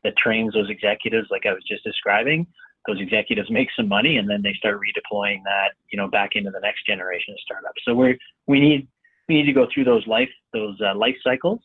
that 0.04 0.16
trains 0.18 0.52
those 0.52 0.68
executives, 0.68 1.28
like 1.30 1.46
I 1.46 1.52
was 1.54 1.62
just 1.66 1.84
describing, 1.84 2.46
those 2.86 3.00
executives 3.00 3.50
make 3.50 3.68
some 3.76 3.88
money 3.88 4.16
and 4.16 4.28
then 4.28 4.42
they 4.42 4.54
start 4.54 4.80
redeploying 4.80 5.42
that 5.44 5.72
you 5.92 5.96
know 5.96 6.08
back 6.08 6.30
into 6.34 6.50
the 6.50 6.60
next 6.60 6.86
generation 6.86 7.34
of 7.34 7.40
startups 7.40 7.82
so 7.84 7.94
we 7.94 8.18
we 8.46 8.58
need 8.58 8.88
we 9.28 9.34
need 9.34 9.44
to 9.44 9.52
go 9.52 9.66
through 9.72 9.84
those 9.84 10.06
life 10.06 10.30
those 10.54 10.78
uh, 10.80 10.94
life 10.96 11.16
cycles 11.22 11.60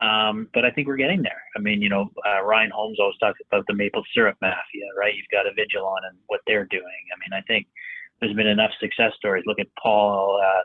um, 0.00 0.48
but 0.54 0.64
I 0.64 0.70
think 0.70 0.88
we're 0.88 0.96
getting 0.96 1.22
there. 1.22 1.42
I 1.56 1.60
mean, 1.60 1.82
you 1.82 1.90
know, 1.90 2.08
uh, 2.26 2.42
Ryan 2.42 2.70
Holmes 2.70 2.98
always 2.98 3.18
talks 3.18 3.38
about 3.46 3.66
the 3.68 3.74
maple 3.74 4.02
syrup 4.14 4.36
mafia, 4.40 4.79
right? 5.00 5.14
You've 5.14 5.32
got 5.32 5.46
Avigilon 5.46 6.04
and 6.08 6.18
what 6.26 6.40
they're 6.46 6.66
doing. 6.66 7.02
I 7.12 7.16
mean, 7.18 7.32
I 7.32 7.40
think 7.46 7.66
there's 8.20 8.34
been 8.34 8.46
enough 8.46 8.72
success 8.78 9.12
stories. 9.16 9.44
Look 9.46 9.58
at 9.58 9.68
Paul 9.82 10.38
uh, 10.44 10.62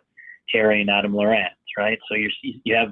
Terry 0.51 0.81
and 0.81 0.89
Adam 0.89 1.15
Lorentz, 1.15 1.55
right? 1.77 1.97
So 2.09 2.15
you 2.15 2.29
you 2.63 2.75
have 2.75 2.91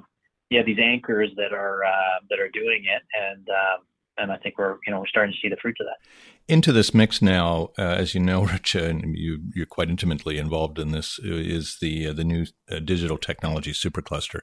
you 0.50 0.58
have 0.58 0.66
these 0.66 0.80
anchors 0.82 1.32
that 1.36 1.52
are 1.52 1.84
uh, 1.84 2.20
that 2.30 2.40
are 2.40 2.50
doing 2.50 2.86
it, 2.86 3.02
and 3.14 3.48
um, 3.50 3.86
and 4.18 4.32
I 4.32 4.38
think 4.38 4.58
we're 4.58 4.78
you 4.88 4.94
know 4.94 5.00
we're 5.00 5.08
starting 5.08 5.34
to 5.34 5.40
see 5.42 5.50
the 5.50 5.58
fruits 5.62 5.82
of 5.82 5.88
that. 5.88 6.10
Into 6.50 6.74
this 6.74 6.94
mix 6.94 7.22
now, 7.22 7.70
uh, 7.78 7.82
as 7.82 8.14
you 8.14 8.20
know, 8.20 8.44
Rich, 8.46 8.76
and 8.76 9.16
you 9.18 9.40
you're 9.56 9.66
quite 9.66 9.90
intimately 9.90 10.38
involved 10.38 10.78
in 10.78 10.92
this, 10.92 11.20
uh, 11.24 11.34
is 11.34 11.78
the 11.80 12.08
uh, 12.08 12.14
the 12.14 12.26
new 12.26 12.46
uh, 12.70 12.80
digital 12.80 13.18
technology 13.18 13.72
supercluster 13.72 14.42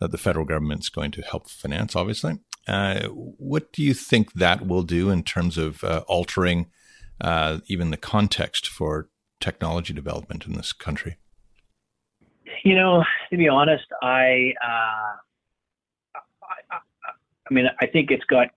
that 0.00 0.10
the 0.10 0.18
federal 0.18 0.44
government's 0.44 0.90
going 0.90 1.10
to 1.12 1.22
help 1.22 1.48
finance. 1.48 1.96
Obviously, 1.96 2.40
uh, 2.68 3.08
what 3.08 3.72
do 3.72 3.82
you 3.82 3.94
think 3.94 4.34
that 4.34 4.66
will 4.66 4.82
do 4.82 5.08
in 5.08 5.22
terms 5.22 5.56
of 5.56 5.82
uh, 5.82 6.02
altering 6.06 6.66
even 7.66 7.90
the 7.90 7.96
context 7.96 8.68
for 8.68 9.08
technology 9.40 9.94
development 9.94 10.46
in 10.46 10.52
this 10.52 10.72
country? 10.74 11.16
You 12.64 12.74
know, 12.74 13.02
to 13.30 13.36
be 13.38 13.48
honest, 13.48 13.86
I, 14.02 14.52
I, 14.62 15.16
I, 16.70 16.78
I 17.50 17.54
mean, 17.54 17.66
I 17.80 17.86
think 17.86 18.10
it's 18.10 18.24
got 18.24 18.48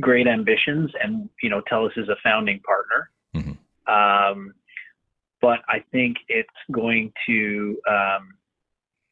great 0.00 0.26
ambitions, 0.26 0.90
and 1.02 1.28
you 1.42 1.50
know, 1.50 1.62
TELUS 1.70 1.96
is 1.96 2.08
a 2.08 2.16
founding 2.22 2.60
partner. 2.60 3.10
Mm-hmm. 3.36 3.92
Um, 3.92 4.54
but 5.40 5.60
I 5.68 5.84
think 5.92 6.16
it's 6.28 6.48
going 6.72 7.12
to, 7.26 7.78
um, 7.88 8.34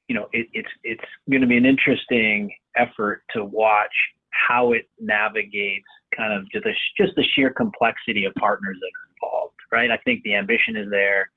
you 0.08 0.14
know, 0.14 0.28
it, 0.32 0.46
it's 0.52 0.68
it's 0.82 1.04
going 1.30 1.42
to 1.42 1.46
be 1.46 1.56
an 1.56 1.66
interesting 1.66 2.54
effort 2.76 3.22
to 3.34 3.44
watch 3.44 3.94
how 4.30 4.72
it 4.72 4.88
navigates 5.00 5.86
kind 6.16 6.32
of 6.32 6.50
just 6.50 6.64
the, 6.64 6.72
just 6.96 7.14
the 7.16 7.24
sheer 7.34 7.50
complexity 7.50 8.24
of 8.24 8.34
partners 8.34 8.76
that 8.80 8.86
are 8.86 9.08
involved. 9.14 9.54
Right. 9.72 9.90
I 9.90 9.96
think 10.04 10.22
the 10.22 10.34
ambition 10.34 10.76
is 10.76 10.90
there. 10.90 11.30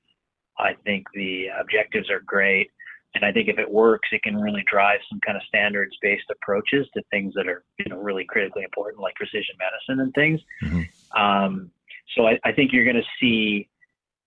I 0.58 0.74
think 0.84 1.06
the 1.14 1.46
objectives 1.58 2.10
are 2.10 2.20
great. 2.20 2.70
And 3.14 3.24
I 3.24 3.32
think 3.32 3.48
if 3.48 3.58
it 3.58 3.70
works, 3.70 4.08
it 4.12 4.22
can 4.22 4.36
really 4.36 4.64
drive 4.70 5.00
some 5.08 5.18
kind 5.26 5.36
of 5.36 5.42
standards-based 5.48 6.30
approaches 6.30 6.86
to 6.94 7.02
things 7.10 7.34
that 7.34 7.48
are, 7.48 7.64
you 7.78 7.86
know, 7.88 7.98
really 7.98 8.24
critically 8.24 8.62
important, 8.62 9.02
like 9.02 9.14
precision 9.16 9.54
medicine 9.58 10.00
and 10.00 10.14
things. 10.14 10.40
Mm-hmm. 10.62 11.20
Um, 11.20 11.70
so 12.16 12.26
I, 12.26 12.38
I, 12.44 12.52
think 12.52 12.72
you're 12.72 12.84
going 12.84 12.96
to 12.96 13.02
see, 13.20 13.68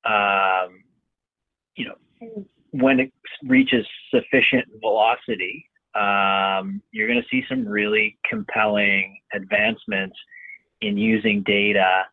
um, 0.06 0.84
you 1.75 1.86
know, 1.86 2.46
when 2.72 3.00
it 3.00 3.13
reaches 3.46 3.86
sufficient 4.13 4.66
velocity, 4.82 5.70
um, 5.96 6.82
you're 6.92 7.08
going 7.08 7.22
to 7.22 7.28
see 7.30 7.44
some 7.48 7.66
really 7.66 8.18
compelling 8.30 9.18
advancements 9.34 10.18
in 10.82 10.98
using 10.98 11.44
data 11.44 12.04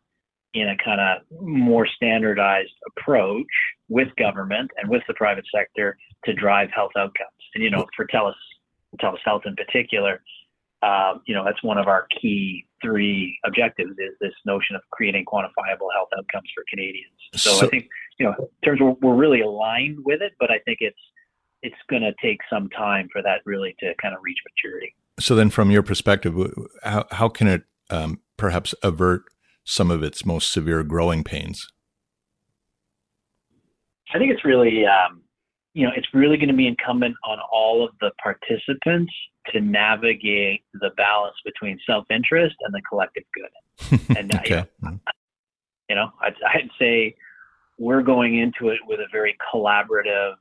in 0.55 0.69
a 0.69 0.77
kind 0.85 1.01
of 1.01 1.23
more 1.41 1.87
standardized 1.87 2.73
approach 2.89 3.47
with 3.89 4.09
government 4.17 4.71
and 4.79 4.91
with 4.91 5.03
the 5.09 5.15
private 5.15 5.45
sector 5.55 5.97
to 6.25 6.33
drive 6.33 6.69
health 6.75 6.93
outcomes. 6.97 7.31
And 7.55 7.65
you 7.65 7.71
know, 7.71 7.87
for 7.97 8.07
TELUS, 8.07 8.35
TELUS 9.01 9.19
Health 9.25 9.43
in 9.47 9.55
particular, 9.57 10.23
um, 10.83 11.21
you 11.27 11.35
know, 11.35 11.45
that's 11.45 11.63
one 11.63 11.79
of 11.79 11.89
our 11.89 12.07
key 12.21 12.67
three 12.83 13.39
objectives 13.45 13.91
is 13.93 14.15
this 14.21 14.33
notion 14.47 14.77
of 14.77 14.83
creating 14.91 15.25
quantifiable 15.27 15.89
health 15.95 16.09
outcomes 16.17 16.49
for 16.55 16.65
Canadians. 16.71 17.13
So, 17.35 17.51
so 17.51 17.67
I 17.67 17.69
think, 17.69 17.89
you 18.19 18.27
know, 18.27 18.35
in 18.39 18.49
terms 18.65 18.81
of 18.81 18.97
we're 19.03 19.15
really 19.15 19.43
aligned 19.43 19.99
with 20.05 20.23
it, 20.23 20.33
but 20.41 20.51
I 20.51 20.59
think 20.65 20.79
it's 20.81 20.99
it's 21.63 21.77
going 21.91 22.03
to 22.03 22.13
take 22.23 22.39
some 22.49 22.71
time 22.71 23.09
for 23.13 23.23
that 23.23 23.43
really 23.45 23.77
to 23.81 23.93
kind 24.01 24.15
of 24.15 24.21
reach 24.23 24.39
maturity. 24.49 24.95
So 25.19 25.35
then, 25.35 25.51
from 25.51 25.71
your 25.71 25.83
perspective, 25.83 26.35
how 26.83 27.07
how 27.11 27.29
can 27.29 27.47
it 27.47 27.65
um, 27.91 28.21
perhaps 28.39 28.75
avert 28.83 29.25
some 29.71 29.89
of 29.89 30.03
its 30.03 30.27
most 30.27 30.53
severe 30.53 30.83
growing 30.83 31.23
pains? 31.23 31.69
I 34.13 34.19
think 34.19 34.33
it's 34.33 34.45
really, 34.45 34.85
um, 34.85 35.23
you 35.75 35.87
know, 35.87 35.93
it's 35.97 36.09
really 36.13 36.37
going 36.37 36.49
to 36.49 36.57
be 36.57 36.67
incumbent 36.67 37.15
on 37.25 37.39
all 37.53 37.85
of 37.85 37.93
the 38.01 38.11
participants 38.21 39.13
to 39.53 39.61
navigate 39.61 40.65
the 40.75 40.91
balance 40.97 41.37
between 41.45 41.79
self-interest 41.87 42.57
and 42.63 42.75
the 42.75 42.83
collective 42.89 43.23
good. 43.33 44.09
And 44.17 44.35
okay. 44.35 44.67
you, 44.83 44.89
know, 44.89 44.99
you 45.89 45.97
know, 45.97 46.11
I'd, 46.21 46.35
I'd 46.47 46.71
say 46.79 47.15
we're 47.79 48.03
going 48.03 48.39
into 48.39 48.71
it 48.71 48.81
with 48.89 48.99
a 48.99 49.07
very 49.13 49.37
collaborative, 49.55 50.33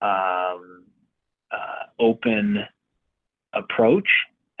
um, 0.00 0.84
uh, 1.50 1.86
open 1.98 2.64
approach, 3.52 4.08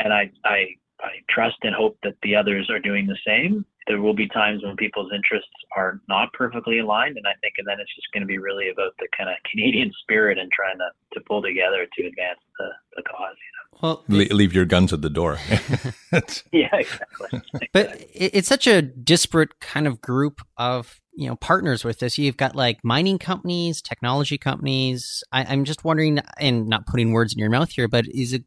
and 0.00 0.12
I, 0.12 0.30
I 0.44 0.66
I 1.00 1.22
trust 1.30 1.56
and 1.62 1.74
hope 1.74 1.96
that 2.02 2.16
the 2.22 2.34
others 2.34 2.68
are 2.70 2.78
doing 2.78 3.06
the 3.06 3.18
same. 3.26 3.64
There 3.86 4.00
will 4.00 4.14
be 4.14 4.28
times 4.28 4.62
when 4.62 4.76
people's 4.76 5.10
interests 5.14 5.50
are 5.76 6.00
not 6.08 6.32
perfectly 6.32 6.80
aligned, 6.80 7.16
and 7.16 7.26
I 7.26 7.32
think, 7.40 7.54
and 7.58 7.66
then 7.66 7.80
it's 7.80 7.94
just 7.94 8.08
going 8.12 8.22
to 8.22 8.26
be 8.26 8.38
really 8.38 8.68
about 8.68 8.92
the 8.98 9.08
kind 9.16 9.30
of 9.30 9.36
Canadian 9.50 9.92
spirit 10.02 10.38
and 10.38 10.50
trying 10.52 10.78
to, 10.78 10.90
to 11.14 11.24
pull 11.26 11.40
together 11.40 11.86
to 11.96 12.06
advance 12.06 12.40
the, 12.58 12.68
the 12.96 13.02
cause. 13.02 13.36
You 13.36 13.52
know? 13.54 13.58
Well, 13.80 14.04
Le- 14.08 14.34
leave 14.34 14.52
your 14.52 14.64
guns 14.64 14.92
at 14.92 15.02
the 15.02 15.10
door. 15.10 15.38
yeah, 16.52 16.74
exactly. 16.74 17.42
But 17.72 18.04
it's 18.12 18.48
such 18.48 18.66
a 18.66 18.82
disparate 18.82 19.60
kind 19.60 19.86
of 19.86 20.00
group 20.00 20.40
of 20.56 21.00
you 21.14 21.28
know 21.28 21.36
partners 21.36 21.84
with 21.84 22.00
this. 22.00 22.18
You've 22.18 22.36
got 22.36 22.56
like 22.56 22.78
mining 22.82 23.18
companies, 23.18 23.80
technology 23.80 24.38
companies. 24.38 25.22
I, 25.32 25.52
am 25.52 25.64
just 25.64 25.84
wondering, 25.84 26.20
and 26.38 26.66
not 26.66 26.86
putting 26.86 27.12
words 27.12 27.32
in 27.32 27.38
your 27.38 27.50
mouth 27.50 27.70
here, 27.70 27.88
but 27.88 28.06
is 28.08 28.32
it 28.32 28.44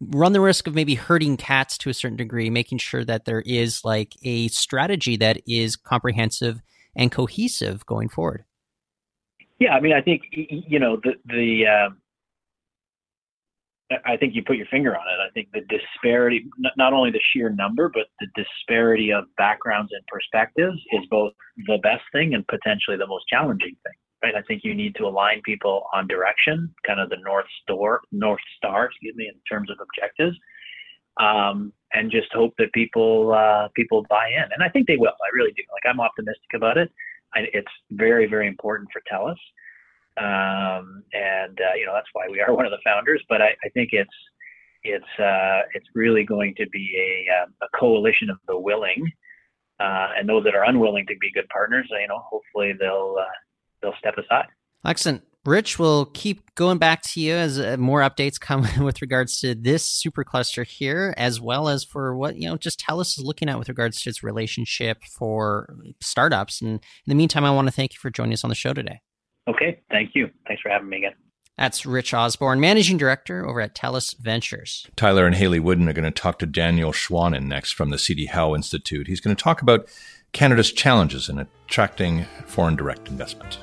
run 0.00 0.32
the 0.32 0.40
risk 0.40 0.66
of 0.66 0.74
maybe 0.74 0.94
hurting 0.94 1.36
cats 1.36 1.76
to 1.78 1.90
a 1.90 1.94
certain 1.94 2.16
degree, 2.16 2.50
making 2.50 2.78
sure 2.78 3.04
that 3.04 3.24
there 3.24 3.42
is 3.42 3.84
like 3.84 4.16
a 4.22 4.48
strategy 4.48 5.16
that 5.16 5.40
is 5.46 5.76
comprehensive 5.76 6.60
and 6.96 7.12
cohesive 7.12 7.84
going 7.86 8.08
forward. 8.08 8.44
Yeah, 9.58 9.74
I 9.74 9.80
mean, 9.80 9.92
I 9.92 10.00
think 10.00 10.22
you 10.32 10.78
know 10.78 11.00
the 11.02 11.14
the. 11.26 11.66
Uh, 11.66 11.90
I 14.04 14.18
think 14.18 14.34
you 14.34 14.42
put 14.44 14.58
your 14.58 14.66
finger 14.66 14.94
on 14.94 15.00
it. 15.00 15.26
I 15.26 15.30
think 15.32 15.48
the 15.50 15.62
disparity, 15.62 16.44
not 16.76 16.92
only 16.92 17.10
the 17.10 17.22
sheer 17.32 17.48
number, 17.48 17.88
but 17.88 18.08
the 18.20 18.26
disparity 18.36 19.10
of 19.10 19.24
backgrounds 19.38 19.92
and 19.94 20.06
perspectives 20.06 20.76
is 20.92 21.06
both 21.10 21.32
the 21.66 21.78
best 21.82 22.02
thing 22.12 22.34
and 22.34 22.46
potentially 22.48 22.98
the 22.98 23.06
most 23.06 23.24
challenging 23.30 23.74
thing 23.82 23.94
right? 24.22 24.34
I 24.34 24.42
think 24.42 24.62
you 24.64 24.74
need 24.74 24.94
to 24.96 25.04
align 25.04 25.40
people 25.44 25.84
on 25.94 26.06
direction, 26.06 26.74
kind 26.86 27.00
of 27.00 27.10
the 27.10 27.18
north 27.24 27.46
star, 27.62 28.00
north 28.12 28.40
star, 28.56 28.86
excuse 28.86 29.14
me, 29.16 29.28
in 29.28 29.34
terms 29.50 29.70
of 29.70 29.78
objectives, 29.80 30.36
um, 31.20 31.72
and 31.92 32.10
just 32.10 32.32
hope 32.32 32.52
that 32.58 32.72
people 32.72 33.32
uh, 33.32 33.68
people 33.74 34.04
buy 34.08 34.28
in. 34.28 34.44
And 34.52 34.62
I 34.62 34.68
think 34.68 34.86
they 34.86 34.96
will. 34.96 35.08
I 35.12 35.30
really 35.34 35.52
do. 35.52 35.62
Like 35.72 35.90
I'm 35.90 36.00
optimistic 36.00 36.50
about 36.54 36.78
it. 36.78 36.90
I, 37.34 37.46
it's 37.52 37.72
very 37.92 38.26
very 38.26 38.48
important 38.48 38.88
for 38.92 39.02
TELUS, 39.10 39.38
um, 40.18 41.02
and 41.12 41.58
uh, 41.60 41.74
you 41.76 41.86
know 41.86 41.94
that's 41.94 42.08
why 42.12 42.26
we 42.30 42.40
are 42.40 42.54
one 42.58 42.66
of 42.66 42.72
the 42.72 42.82
founders. 42.84 43.22
But 43.28 43.42
I, 43.42 43.50
I 43.64 43.68
think 43.74 43.90
it's 43.92 44.10
it's 44.82 45.20
uh, 45.20 45.62
it's 45.74 45.86
really 45.94 46.24
going 46.24 46.54
to 46.56 46.68
be 46.70 46.88
a, 46.96 47.42
um, 47.42 47.54
a 47.62 47.78
coalition 47.78 48.30
of 48.30 48.38
the 48.46 48.58
willing. 48.58 49.04
Uh, 49.80 50.08
and 50.18 50.28
those 50.28 50.42
that 50.42 50.56
are 50.56 50.64
unwilling 50.64 51.06
to 51.06 51.14
be 51.20 51.30
good 51.32 51.48
partners, 51.50 51.86
you 51.88 52.08
know, 52.08 52.18
hopefully 52.28 52.72
they'll 52.80 53.14
uh, 53.16 53.30
they'll 53.82 53.94
step 53.98 54.14
aside. 54.18 54.46
Excellent. 54.84 55.22
Rich, 55.44 55.78
we'll 55.78 56.06
keep 56.06 56.54
going 56.56 56.78
back 56.78 57.00
to 57.02 57.20
you 57.20 57.32
as 57.32 57.58
uh, 57.58 57.76
more 57.78 58.00
updates 58.00 58.38
come 58.38 58.66
with 58.84 59.00
regards 59.00 59.38
to 59.40 59.54
this 59.54 60.02
supercluster 60.04 60.66
here, 60.66 61.14
as 61.16 61.40
well 61.40 61.68
as 61.68 61.84
for 61.84 62.14
what 62.16 62.36
you 62.36 62.48
know, 62.48 62.56
just 62.56 62.80
TELUS 62.80 63.18
is 63.18 63.24
looking 63.24 63.48
at 63.48 63.58
with 63.58 63.68
regards 63.68 64.02
to 64.02 64.10
its 64.10 64.22
relationship 64.22 65.02
for 65.16 65.74
startups. 66.02 66.60
And 66.60 66.72
in 66.72 66.80
the 67.06 67.14
meantime, 67.14 67.44
I 67.44 67.50
want 67.50 67.66
to 67.66 67.72
thank 67.72 67.94
you 67.94 67.98
for 67.98 68.10
joining 68.10 68.34
us 68.34 68.44
on 68.44 68.50
the 68.50 68.54
show 68.54 68.74
today. 68.74 69.00
Okay, 69.48 69.80
thank 69.90 70.10
you. 70.14 70.28
Thanks 70.46 70.60
for 70.60 70.68
having 70.68 70.90
me 70.90 70.98
again. 70.98 71.14
That's 71.56 71.86
Rich 71.86 72.14
Osborne, 72.14 72.60
Managing 72.60 72.98
Director 72.98 73.48
over 73.48 73.60
at 73.60 73.74
TELUS 73.74 74.16
Ventures. 74.20 74.86
Tyler 74.96 75.26
and 75.26 75.34
Haley 75.34 75.58
Woodin 75.58 75.88
are 75.88 75.92
going 75.92 76.04
to 76.04 76.10
talk 76.10 76.38
to 76.40 76.46
Daniel 76.46 76.92
Schwanen 76.92 77.46
next 77.46 77.72
from 77.72 77.90
the 77.90 77.98
CD 77.98 78.26
Howe 78.26 78.54
Institute. 78.54 79.08
He's 79.08 79.20
going 79.20 79.34
to 79.34 79.42
talk 79.42 79.62
about 79.62 79.88
Canada's 80.32 80.70
challenges 80.70 81.28
in 81.28 81.38
attracting 81.38 82.26
foreign 82.46 82.76
direct 82.76 83.08
investment. 83.08 83.58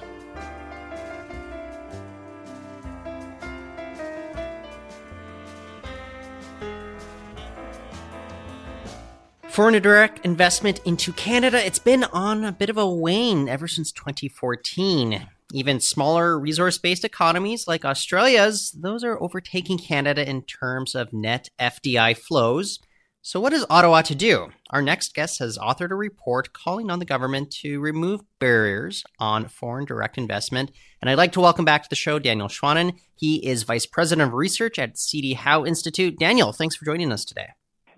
Foreign 9.56 9.82
direct 9.82 10.26
investment 10.26 10.82
into 10.84 11.14
Canada, 11.14 11.66
it's 11.66 11.80
been 11.80 12.04
on 12.04 12.44
a 12.44 12.52
bit 12.52 12.70
of 12.70 12.78
a 12.78 12.90
wane 12.90 13.48
ever 13.48 13.70
since 13.70 13.90
2014. 13.94 15.30
Even 15.54 15.80
smaller 15.80 16.38
resource 16.38 16.78
based 16.78 17.06
economies 17.06 17.66
like 17.66 17.86
Australia's, 17.86 18.74
those 18.74 19.02
are 19.06 19.18
overtaking 19.24 19.78
Canada 19.78 20.30
in 20.30 20.42
terms 20.42 20.94
of 20.94 21.14
net 21.14 21.48
FDI 21.58 22.18
flows. 22.18 22.80
So, 23.22 23.40
what 23.40 23.54
is 23.54 23.66
Ottawa 23.70 24.02
to 24.02 24.14
do? 24.14 24.50
Our 24.72 24.82
next 24.82 25.16
guest 25.16 25.40
has 25.40 25.58
authored 25.58 25.92
a 25.92 25.96
report 25.96 26.52
calling 26.52 26.92
on 26.92 27.00
the 27.00 27.06
government 27.06 27.50
to 27.62 27.80
remove 27.80 28.24
barriers 28.40 29.06
on 29.20 29.48
foreign 29.48 29.86
direct 29.86 30.18
investment. 30.18 30.72
And 31.02 31.10
I'd 31.10 31.18
like 31.18 31.32
to 31.32 31.40
welcome 31.40 31.64
back 31.64 31.84
to 31.84 31.90
the 31.90 31.96
show 31.96 32.20
Daniel 32.20 32.50
Schwanen. 32.50 33.00
He 33.16 33.38
is 33.48 33.64
Vice 33.64 33.86
President 33.86 34.28
of 34.28 34.34
Research 34.34 34.78
at 34.78 34.98
CD 34.98 35.34
Howe 35.34 35.64
Institute. 35.64 36.20
Daniel, 36.20 36.52
thanks 36.52 36.76
for 36.76 36.84
joining 36.84 37.14
us 37.14 37.24
today. 37.24 37.52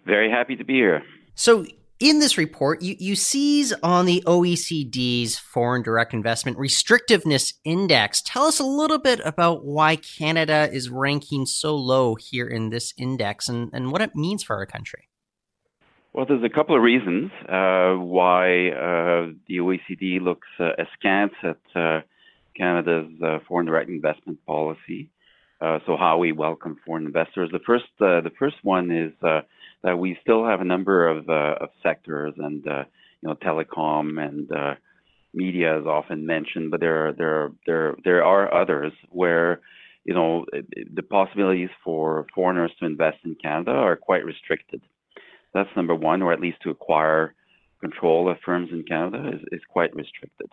Very 0.05 0.29
happy 0.29 0.55
to 0.55 0.63
be 0.63 0.75
here. 0.75 1.01
So, 1.37 1.67
in 1.99 2.17
this 2.17 2.35
report, 2.35 2.81
you, 2.81 2.95
you 2.97 3.15
seize 3.15 3.71
on 3.83 4.07
the 4.07 4.23
OECD's 4.25 5.37
foreign 5.37 5.83
direct 5.83 6.11
investment 6.11 6.57
restrictiveness 6.57 7.53
index. 7.63 8.23
Tell 8.23 8.45
us 8.45 8.59
a 8.59 8.63
little 8.65 8.97
bit 8.97 9.21
about 9.23 9.63
why 9.63 9.97
Canada 9.97 10.67
is 10.71 10.89
ranking 10.89 11.45
so 11.45 11.75
low 11.75 12.15
here 12.15 12.47
in 12.47 12.71
this 12.71 12.91
index 12.97 13.47
and, 13.47 13.69
and 13.71 13.91
what 13.91 14.01
it 14.01 14.15
means 14.15 14.41
for 14.41 14.55
our 14.55 14.65
country. 14.65 15.09
Well, 16.11 16.25
there's 16.25 16.43
a 16.43 16.49
couple 16.49 16.75
of 16.75 16.81
reasons 16.81 17.29
uh, 17.47 17.93
why 17.93 18.69
uh, 18.69 19.33
the 19.47 19.57
OECD 19.57 20.19
looks 20.19 20.47
uh, 20.59 20.71
askance 20.79 21.33
at 21.43 21.59
uh, 21.79 22.01
Canada's 22.55 23.11
uh, 23.23 23.39
foreign 23.47 23.67
direct 23.67 23.91
investment 23.91 24.43
policy. 24.47 25.11
Uh, 25.61 25.77
so, 25.85 25.97
how 25.97 26.17
we 26.17 26.31
welcome 26.31 26.77
foreign 26.83 27.05
investors. 27.05 27.49
The 27.51 27.59
first, 27.59 27.85
the 27.99 28.31
first 28.39 28.55
one 28.63 28.89
is 28.89 29.13
that 29.83 29.97
we 29.99 30.17
still 30.21 30.45
have 30.45 30.61
a 30.61 30.65
number 30.65 31.07
of, 31.07 31.29
uh, 31.29 31.55
of 31.61 31.69
sectors 31.83 32.33
and 32.37 32.67
uh, 32.67 32.83
you 33.21 33.29
know 33.29 33.35
telecom 33.35 34.21
and 34.23 34.51
uh, 34.51 34.75
media 35.33 35.79
is 35.79 35.85
often 35.85 36.25
mentioned, 36.25 36.71
but 36.71 36.79
there 36.79 37.07
are, 37.07 37.13
there 37.13 37.43
are, 37.43 37.51
there 37.65 37.95
there 38.03 38.23
are 38.23 38.53
others 38.53 38.93
where 39.09 39.61
you 40.03 40.13
know 40.13 40.45
the 40.93 41.03
possibilities 41.03 41.69
for 41.83 42.25
foreigners 42.33 42.71
to 42.79 42.85
invest 42.85 43.17
in 43.23 43.35
Canada 43.35 43.71
are 43.71 43.95
quite 43.95 44.25
restricted. 44.25 44.81
That's 45.53 45.69
number 45.75 45.95
one, 45.95 46.21
or 46.21 46.33
at 46.33 46.41
least 46.41 46.61
to 46.63 46.69
acquire 46.69 47.33
control 47.79 48.29
of 48.29 48.37
firms 48.45 48.69
in 48.71 48.83
Canada 48.83 49.31
is, 49.33 49.41
is 49.51 49.61
quite 49.69 49.95
restricted. 49.95 50.49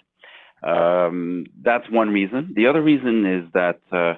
Um, 0.63 1.47
that's 1.63 1.89
one 1.91 2.11
reason. 2.11 2.53
The 2.57 2.67
other 2.67 2.83
reason 2.83 3.27
is 3.27 3.53
that 3.53 3.81
uh, 3.93 4.15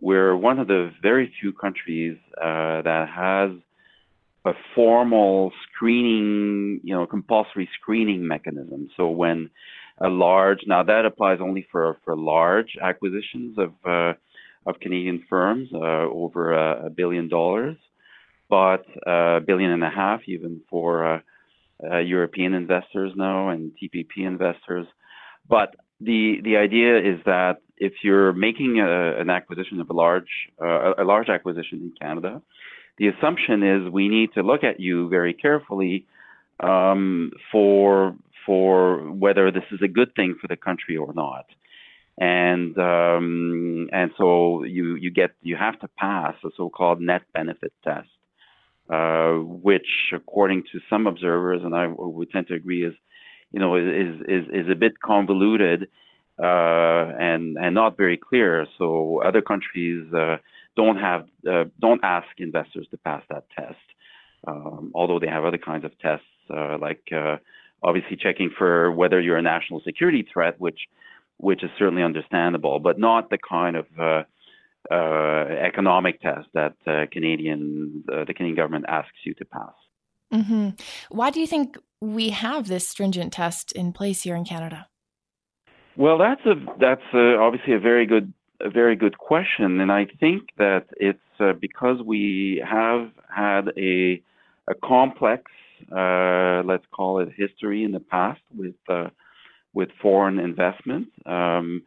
we're 0.00 0.36
one 0.36 0.58
of 0.58 0.68
the 0.68 0.92
very 1.02 1.32
few 1.40 1.52
countries 1.52 2.16
uh, 2.40 2.82
that 2.82 3.08
has 3.08 3.50
a 4.44 4.52
formal 4.74 5.52
screening, 5.66 6.80
you 6.82 6.94
know, 6.94 7.06
compulsory 7.06 7.68
screening 7.80 8.26
mechanism. 8.26 8.88
So 8.96 9.08
when 9.08 9.50
a 9.98 10.08
large, 10.08 10.60
now 10.66 10.82
that 10.82 11.04
applies 11.04 11.38
only 11.42 11.66
for 11.70 11.98
for 12.04 12.16
large 12.16 12.76
acquisitions 12.80 13.58
of 13.58 13.72
uh, 13.84 14.14
of 14.66 14.80
Canadian 14.80 15.24
firms 15.28 15.68
uh, 15.74 15.78
over 15.78 16.52
a, 16.52 16.86
a, 16.86 16.90
billion 16.90 17.28
dollars, 17.28 17.76
but 18.48 18.84
a 19.06 19.40
billion 19.46 19.70
and 19.70 19.84
a 19.84 19.90
half 19.90 20.20
even 20.26 20.60
for 20.70 21.14
uh, 21.14 21.20
uh 21.82 21.98
European 21.98 22.54
investors 22.54 23.12
now 23.16 23.50
and 23.50 23.72
TPP 23.82 24.26
investors. 24.26 24.86
But 25.48 25.76
the 26.00 26.40
the 26.42 26.56
idea 26.56 26.98
is 26.98 27.20
that 27.26 27.56
if 27.76 27.92
you're 28.02 28.32
making 28.32 28.80
a, 28.80 29.20
an 29.20 29.30
acquisition 29.30 29.80
of 29.80 29.90
a 29.90 29.94
large 29.94 30.30
uh, 30.62 30.94
a 30.98 31.04
large 31.04 31.28
acquisition 31.28 31.80
in 31.80 31.92
Canada, 32.00 32.40
the 33.00 33.08
assumption 33.08 33.62
is 33.62 33.90
we 33.90 34.08
need 34.10 34.34
to 34.34 34.42
look 34.42 34.62
at 34.62 34.78
you 34.78 35.08
very 35.08 35.32
carefully 35.32 36.06
um, 36.62 37.32
for 37.50 38.14
for 38.44 39.10
whether 39.10 39.50
this 39.50 39.64
is 39.72 39.80
a 39.82 39.88
good 39.88 40.14
thing 40.14 40.36
for 40.38 40.48
the 40.48 40.56
country 40.56 40.98
or 40.98 41.12
not. 41.14 41.46
And 42.18 42.76
um, 42.76 43.88
and 43.90 44.10
so 44.18 44.64
you 44.64 44.96
you 44.96 45.10
get 45.10 45.30
you 45.40 45.56
have 45.56 45.80
to 45.80 45.88
pass 45.98 46.34
a 46.44 46.50
so-called 46.58 47.00
net 47.00 47.22
benefit 47.32 47.72
test, 47.82 48.08
uh, 48.90 49.32
which 49.68 50.12
according 50.12 50.64
to 50.72 50.80
some 50.90 51.06
observers, 51.06 51.62
and 51.64 51.74
I 51.74 51.86
would 51.86 52.30
tend 52.30 52.48
to 52.48 52.54
agree, 52.54 52.84
is 52.84 52.94
you 53.50 53.60
know 53.60 53.76
is 53.76 54.20
is 54.28 54.44
is 54.52 54.70
a 54.70 54.74
bit 54.74 55.00
convoluted 55.00 55.88
uh, 56.38 57.06
and 57.18 57.56
and 57.56 57.74
not 57.74 57.96
very 57.96 58.18
clear. 58.18 58.66
So 58.76 59.22
other 59.24 59.40
countries 59.40 60.12
uh, 60.12 60.36
don't 60.82 60.98
have 61.08 61.22
uh, 61.52 61.64
don't 61.86 62.02
ask 62.16 62.28
investors 62.38 62.86
to 62.92 62.96
pass 63.08 63.22
that 63.32 63.44
test, 63.58 63.86
um, 64.50 64.82
although 64.98 65.20
they 65.22 65.32
have 65.36 65.44
other 65.44 65.62
kinds 65.70 65.84
of 65.88 65.92
tests 66.06 66.34
uh, 66.56 66.76
like 66.86 67.04
uh, 67.22 67.36
obviously 67.88 68.16
checking 68.24 68.50
for 68.58 68.72
whether 69.00 69.18
you're 69.20 69.40
a 69.44 69.48
national 69.54 69.80
security 69.88 70.22
threat, 70.32 70.54
which 70.66 70.80
which 71.48 71.62
is 71.66 71.70
certainly 71.78 72.04
understandable, 72.10 72.76
but 72.88 72.98
not 72.98 73.30
the 73.30 73.38
kind 73.56 73.74
of 73.76 73.86
uh, 73.98 74.22
uh, 74.90 75.44
economic 75.70 76.20
test 76.20 76.46
that 76.54 76.74
uh, 76.86 77.06
Canadian 77.14 78.04
the 78.06 78.34
Canadian 78.36 78.56
government 78.56 78.84
asks 78.88 79.20
you 79.26 79.34
to 79.34 79.44
pass. 79.44 79.76
Mm-hmm. 80.32 80.68
Why 81.10 81.30
do 81.30 81.40
you 81.40 81.46
think 81.46 81.76
we 82.00 82.30
have 82.30 82.68
this 82.68 82.88
stringent 82.88 83.32
test 83.32 83.72
in 83.72 83.92
place 83.92 84.22
here 84.22 84.36
in 84.36 84.44
Canada? 84.44 84.80
Well, 85.96 86.18
that's 86.18 86.44
a 86.46 86.54
that's 86.78 87.08
a, 87.12 87.36
obviously 87.46 87.74
a 87.74 87.80
very 87.80 88.06
good 88.06 88.32
a 88.60 88.70
very 88.70 88.96
good 88.96 89.18
question, 89.18 89.80
and 89.80 89.90
I 89.90 90.06
think 90.18 90.50
that 90.58 90.86
it's 90.96 91.18
uh, 91.38 91.52
because 91.52 92.00
we 92.02 92.62
have 92.68 93.10
had 93.34 93.68
a 93.76 94.22
a 94.68 94.74
complex, 94.84 95.50
uh, 95.90 96.62
let's 96.64 96.84
call 96.92 97.20
it 97.20 97.28
history 97.36 97.84
in 97.84 97.92
the 97.92 98.00
past 98.00 98.40
with 98.56 98.74
uh, 98.88 99.08
with 99.72 99.88
foreign 100.00 100.38
investment. 100.38 101.08
Um, 101.26 101.82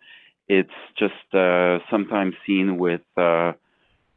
it's 0.48 0.70
just 0.98 1.34
uh, 1.34 1.80
sometimes 1.90 2.36
seen 2.46 2.78
with 2.78 3.02
uh, 3.18 3.54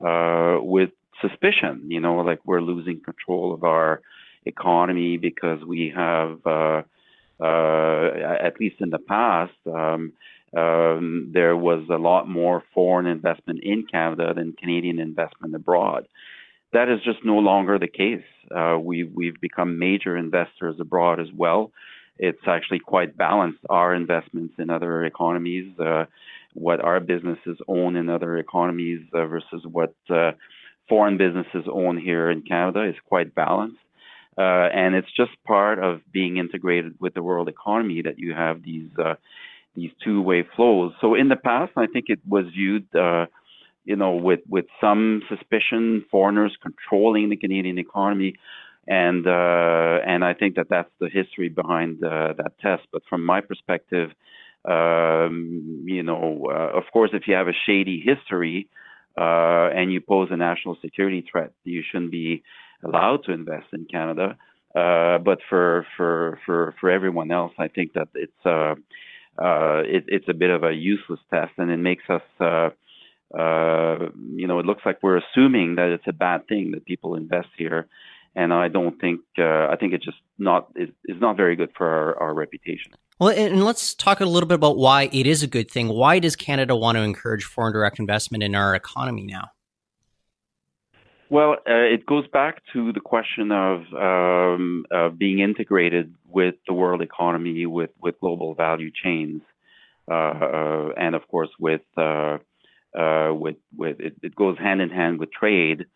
uh, 0.04 0.58
with 0.60 0.90
suspicion. 1.20 1.84
You 1.88 2.00
know, 2.00 2.16
like 2.16 2.40
we're 2.44 2.60
losing 2.60 3.00
control 3.00 3.54
of 3.54 3.64
our 3.64 4.00
economy 4.44 5.16
because 5.16 5.64
we 5.64 5.92
have, 5.94 6.38
at 6.46 8.60
least 8.60 8.76
in 8.80 8.90
the 8.90 9.00
past, 9.06 9.52
um, 9.66 10.12
um, 10.56 11.30
there 11.34 11.56
was 11.56 11.84
a 11.90 11.98
lot 11.98 12.28
more 12.28 12.62
foreign 12.72 13.06
investment 13.06 13.60
in 13.62 13.86
Canada 13.90 14.32
than 14.34 14.54
Canadian 14.54 14.98
investment 14.98 15.54
abroad. 15.54 16.08
That 16.72 16.88
is 16.88 17.00
just 17.04 17.24
no 17.24 17.36
longer 17.36 17.78
the 17.78 17.88
case. 17.88 18.24
Uh, 18.54 18.78
we, 18.80 19.04
we've 19.04 19.40
become 19.40 19.78
major 19.78 20.16
investors 20.16 20.76
abroad 20.80 21.20
as 21.20 21.28
well. 21.34 21.72
It's 22.18 22.46
actually 22.46 22.80
quite 22.80 23.16
balanced. 23.16 23.60
Our 23.68 23.94
investments 23.94 24.54
in 24.58 24.70
other 24.70 25.04
economies, 25.04 25.78
uh, 25.78 26.06
what 26.54 26.80
our 26.80 27.00
businesses 27.00 27.58
own 27.68 27.96
in 27.96 28.08
other 28.08 28.38
economies 28.38 29.00
uh, 29.12 29.26
versus 29.26 29.62
what 29.70 29.94
uh, 30.08 30.32
foreign 30.88 31.18
businesses 31.18 31.64
own 31.70 31.98
here 31.98 32.30
in 32.30 32.42
Canada 32.42 32.88
is 32.88 32.96
quite 33.06 33.34
balanced. 33.34 33.76
Uh, 34.38 34.68
and 34.72 34.94
it's 34.94 35.12
just 35.16 35.30
part 35.46 35.78
of 35.78 36.00
being 36.12 36.36
integrated 36.36 36.94
with 37.00 37.14
the 37.14 37.22
world 37.22 37.48
economy 37.48 38.02
that 38.02 38.18
you 38.18 38.34
have 38.34 38.62
these 38.62 38.90
uh, 38.98 39.14
these 39.76 39.90
two-way 40.02 40.44
flows. 40.56 40.92
So 41.00 41.14
in 41.14 41.28
the 41.28 41.36
past, 41.36 41.72
I 41.76 41.86
think 41.86 42.06
it 42.08 42.20
was 42.26 42.46
viewed, 42.52 42.86
uh, 42.94 43.26
you 43.84 43.96
know, 43.96 44.12
with 44.28 44.40
with 44.48 44.66
some 44.80 45.22
suspicion, 45.28 46.04
foreigners 46.10 46.56
controlling 46.60 47.28
the 47.28 47.36
Canadian 47.36 47.78
economy, 47.78 48.34
and 48.88 49.26
uh, 49.26 49.98
and 50.06 50.24
I 50.24 50.34
think 50.34 50.56
that 50.56 50.68
that's 50.68 50.90
the 51.00 51.08
history 51.08 51.48
behind 51.48 52.02
uh, 52.02 52.34
that 52.38 52.52
test. 52.60 52.84
But 52.92 53.02
from 53.08 53.24
my 53.24 53.40
perspective, 53.40 54.10
um, 54.64 55.84
you 55.86 56.02
know, 56.02 56.48
uh, 56.50 56.76
of 56.76 56.84
course, 56.92 57.10
if 57.12 57.22
you 57.28 57.34
have 57.34 57.48
a 57.48 57.58
shady 57.66 58.02
history 58.04 58.68
and 59.16 59.92
you 59.92 60.00
pose 60.00 60.28
a 60.30 60.36
national 60.36 60.76
security 60.82 61.24
threat, 61.30 61.52
you 61.64 61.82
shouldn't 61.88 62.10
be 62.10 62.42
allowed 62.84 63.24
to 63.24 63.32
invest 63.32 63.66
in 63.72 63.86
Canada. 63.86 64.36
Uh, 64.74 65.18
but 65.18 65.38
for 65.48 65.86
for 65.96 66.38
for 66.44 66.74
for 66.78 66.90
everyone 66.90 67.30
else, 67.30 67.52
I 67.58 67.68
think 67.68 67.94
that 67.94 68.08
it's 68.14 68.44
uh, 69.38 69.82
it, 69.84 70.04
it's 70.08 70.28
a 70.28 70.34
bit 70.34 70.50
of 70.50 70.62
a 70.64 70.72
useless 70.72 71.20
test, 71.30 71.52
and 71.58 71.70
it 71.70 71.78
makes 71.78 72.04
us. 72.08 72.22
Uh, 72.40 72.70
uh, 73.36 74.08
you 74.36 74.46
know, 74.46 74.60
it 74.60 74.66
looks 74.66 74.82
like 74.86 75.02
we're 75.02 75.18
assuming 75.18 75.74
that 75.74 75.88
it's 75.88 76.06
a 76.06 76.12
bad 76.12 76.46
thing 76.46 76.70
that 76.70 76.84
people 76.84 77.16
invest 77.16 77.48
here, 77.58 77.88
and 78.36 78.52
I 78.52 78.68
don't 78.68 79.00
think 79.00 79.20
uh, 79.38 79.66
I 79.66 79.76
think 79.78 79.94
it's 79.94 80.04
just 80.04 80.18
not 80.38 80.68
it's, 80.76 80.92
it's 81.04 81.20
not 81.20 81.36
very 81.36 81.56
good 81.56 81.70
for 81.76 81.88
our, 81.88 82.20
our 82.22 82.34
reputation. 82.34 82.92
Well, 83.18 83.30
and 83.30 83.64
let's 83.64 83.94
talk 83.94 84.20
a 84.20 84.26
little 84.26 84.46
bit 84.46 84.56
about 84.56 84.76
why 84.76 85.08
it 85.12 85.26
is 85.26 85.42
a 85.42 85.46
good 85.46 85.70
thing. 85.70 85.88
Why 85.88 86.18
does 86.18 86.36
Canada 86.36 86.76
want 86.76 86.96
to 86.96 87.02
encourage 87.02 87.44
foreign 87.44 87.72
direct 87.72 87.98
investment 87.98 88.44
in 88.44 88.54
our 88.54 88.74
economy 88.74 89.24
now? 89.24 89.50
Well, 91.28 91.54
uh, 91.68 91.74
it 91.74 92.06
goes 92.06 92.26
back 92.28 92.62
to 92.72 92.92
the 92.92 93.00
question 93.00 93.50
of 93.50 93.80
um, 93.92 94.86
uh, 94.94 95.08
being 95.08 95.40
integrated 95.40 96.14
with 96.28 96.54
the 96.68 96.72
world 96.72 97.02
economy, 97.02 97.66
with, 97.66 97.90
with 98.00 98.20
global 98.20 98.54
value 98.54 98.92
chains, 99.02 99.42
uh, 100.08 100.14
uh 100.14 100.88
and 100.96 101.16
of 101.16 101.26
course 101.26 101.48
with 101.58 101.80
uh, 101.96 102.38
uh, 102.96 103.32
with 103.34 103.56
with 103.76 103.98
it, 103.98 104.14
it, 104.22 104.36
goes 104.36 104.56
hand 104.56 104.80
in 104.80 104.88
hand 104.90 105.18
with 105.18 105.32
trade. 105.32 105.86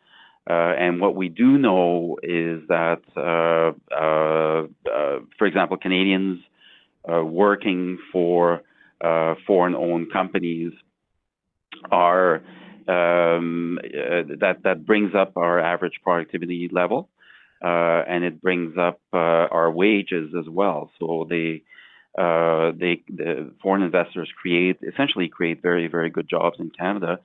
and 0.48 1.00
what 1.00 1.14
we 1.14 1.28
do 1.28 1.58
know 1.58 2.18
is 2.24 2.66
that, 2.66 3.02
for 5.38 5.46
example, 5.46 5.76
Canadians 5.76 6.40
working 7.06 7.98
for 8.10 8.62
foreign-owned 9.46 10.12
companies 10.12 10.72
are 11.92 12.42
that 12.86 14.58
that 14.64 14.86
brings 14.86 15.14
up 15.14 15.36
our 15.36 15.60
average 15.60 16.00
productivity 16.02 16.68
level, 16.72 17.08
uh, 17.62 18.02
and 18.08 18.24
it 18.24 18.40
brings 18.40 18.76
up 18.78 19.00
uh, 19.12 19.16
our 19.16 19.70
wages 19.70 20.34
as 20.38 20.48
well. 20.48 20.90
So 20.98 21.26
they 21.28 21.62
uh, 22.18 22.72
they 22.78 23.02
the 23.08 23.52
foreign 23.62 23.82
investors 23.82 24.30
create 24.40 24.78
essentially 24.82 25.28
create 25.28 25.62
very 25.62 25.88
very 25.88 26.10
good 26.10 26.28
jobs 26.28 26.56
in 26.58 26.70
Canada, 26.70 27.20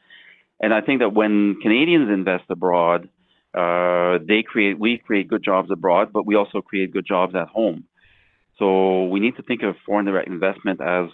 and 0.60 0.74
I 0.74 0.82
think 0.82 1.00
that 1.00 1.14
when 1.14 1.58
Canadians 1.62 2.10
invest 2.10 2.46
abroad, 2.50 3.10
uh, 3.54 4.20
they 4.28 4.44
create 4.44 4.80
we 4.80 4.98
create 4.98 5.28
good 5.28 5.44
jobs 5.44 5.72
abroad, 5.72 6.12
but 6.14 6.26
we 6.26 6.36
also 6.36 6.62
create 6.62 6.92
good 6.92 7.06
jobs 7.06 7.36
at 7.36 7.48
home. 7.48 7.86
So 8.60 9.06
we 9.06 9.20
need 9.20 9.36
to 9.36 9.44
think 9.44 9.64
of 9.64 9.76
foreign 9.86 10.06
direct 10.06 10.30
investment 10.30 10.80
as 10.82 11.10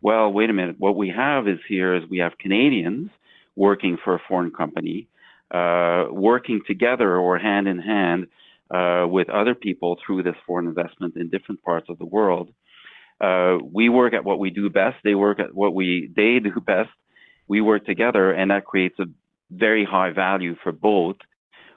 well. 0.00 0.32
Wait 0.32 0.50
a 0.50 0.52
minute, 0.52 0.76
what 0.78 0.96
we 0.96 1.08
have 1.10 1.46
is 1.46 1.58
here 1.68 1.94
is 1.94 2.02
we 2.10 2.18
have 2.18 2.38
Canadians 2.38 3.10
working 3.56 3.98
for 4.02 4.14
a 4.14 4.20
foreign 4.28 4.50
company, 4.50 5.08
uh, 5.50 6.04
working 6.10 6.60
together 6.66 7.16
or 7.16 7.38
hand 7.38 7.68
in 7.68 7.78
hand 7.78 8.26
uh, 8.70 9.06
with 9.08 9.28
other 9.30 9.54
people 9.54 9.98
through 10.04 10.22
this 10.22 10.36
foreign 10.46 10.66
investment 10.66 11.16
in 11.16 11.28
different 11.28 11.62
parts 11.62 11.88
of 11.88 11.98
the 11.98 12.06
world. 12.06 12.50
Uh, 13.20 13.58
we 13.72 13.88
work 13.88 14.14
at 14.14 14.24
what 14.24 14.38
we 14.38 14.50
do 14.50 14.70
best. 14.70 14.96
They 15.04 15.14
work 15.14 15.40
at 15.40 15.54
what 15.54 15.74
we 15.74 16.10
they 16.16 16.38
do 16.38 16.58
best. 16.60 16.90
We 17.48 17.60
work 17.60 17.84
together, 17.84 18.32
and 18.32 18.50
that 18.50 18.64
creates 18.64 18.98
a 18.98 19.06
very 19.50 19.84
high 19.84 20.10
value 20.10 20.54
for 20.62 20.72
both, 20.72 21.16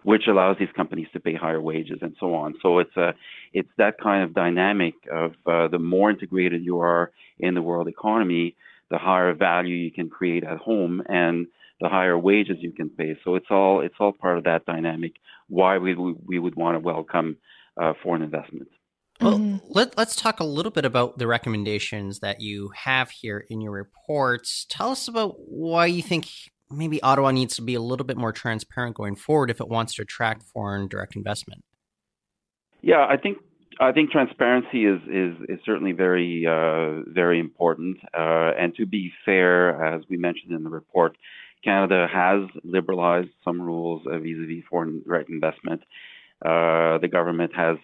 which 0.03 0.27
allows 0.27 0.57
these 0.59 0.69
companies 0.75 1.07
to 1.13 1.19
pay 1.19 1.33
higher 1.33 1.62
wages 1.62 1.99
and 2.01 2.15
so 2.19 2.36
on. 2.36 2.53
So 2.62 2.79
it's 2.79 2.95
a 2.95 3.13
it's 3.53 3.69
that 3.77 3.99
kind 4.01 4.23
of 4.23 4.33
dynamic 4.33 4.93
of 5.12 5.31
uh, 5.45 5.67
the 5.67 5.79
more 5.79 6.09
integrated 6.12 6.63
you 6.63 6.79
are 6.79 7.12
in 7.39 7.55
the 7.55 7.62
world 7.62 7.88
economy, 7.88 8.55
the 8.89 8.97
higher 8.97 9.33
value 9.33 9.75
you 9.75 9.91
can 9.91 10.09
create 10.09 10.43
at 10.43 10.57
home, 10.59 11.01
and 11.09 11.47
the 11.84 11.89
higher 11.89 12.17
wages 12.17 12.58
you 12.62 12.72
can 12.72 12.89
pay. 12.89 13.15
So 13.24 13.36
it's 13.36 13.52
all 13.52 13.82
it's 13.82 13.96
all 14.00 14.13
part 14.13 14.38
of 14.38 14.46
that 14.46 14.65
dynamic. 14.65 15.13
Why 15.50 15.78
we 15.78 15.93
we 15.93 16.39
would 16.39 16.56
want 16.56 16.76
to 16.76 16.80
welcome 16.80 17.38
uh, 17.80 17.93
foreign 18.02 18.24
investment. 18.24 18.69
Well, 19.22 19.38
mm-hmm. 19.38 19.58
let, 19.69 19.96
let's 19.98 20.15
talk 20.15 20.39
a 20.39 20.46
little 20.46 20.72
bit 20.72 20.86
about 20.86 21.19
the 21.19 21.28
recommendations 21.28 22.19
that 22.19 22.41
you 22.41 22.72
have 22.76 23.12
here 23.12 23.46
in 23.50 23.62
your 23.62 23.72
reports. 23.72 24.65
Tell 24.69 24.89
us 24.89 25.08
about 25.08 25.36
why 25.38 25.86
you 25.86 26.02
think 26.02 26.30
maybe 26.72 27.02
Ottawa 27.04 27.32
needs 27.32 27.56
to 27.58 27.62
be 27.62 27.76
a 27.76 27.82
little 27.82 28.06
bit 28.06 28.17
more 28.17 28.32
transparent 28.32 28.96
going 28.96 29.15
forward 29.15 29.52
if 29.52 29.62
it 29.62 29.67
wants 29.67 29.93
to 29.96 30.02
attract 30.02 30.43
foreign 30.43 30.88
direct 30.88 31.15
investment. 31.15 31.63
Yeah, 32.82 33.06
I 33.08 33.17
think 33.17 33.38
I 33.80 33.91
think 33.91 34.12
transparency 34.12 34.86
is 34.86 35.02
is, 35.04 35.36
is 35.50 35.60
certainly 35.65 35.91
very 35.91 36.46
uh, 36.48 37.04
very 37.08 37.39
important. 37.39 37.98
Uh, 38.17 38.52
and 38.58 38.74
to 38.76 38.86
be 38.86 39.12
fair, 39.26 39.84
as 39.84 40.04
we 40.10 40.17
mentioned 40.17 40.54
in 40.54 40.63
the 40.63 40.69
report, 40.69 41.17
Canada 41.63 42.08
has 42.12 42.41
liberalized 42.63 43.30
some 43.43 43.62
rules 43.62 44.04
vis-a-vis 44.06 44.63
foreign 44.69 45.02
direct 45.04 45.30
investment. 45.30 45.82
Uh, 46.43 46.97
the 46.97 47.08
government 47.10 47.52
has, 47.56 47.78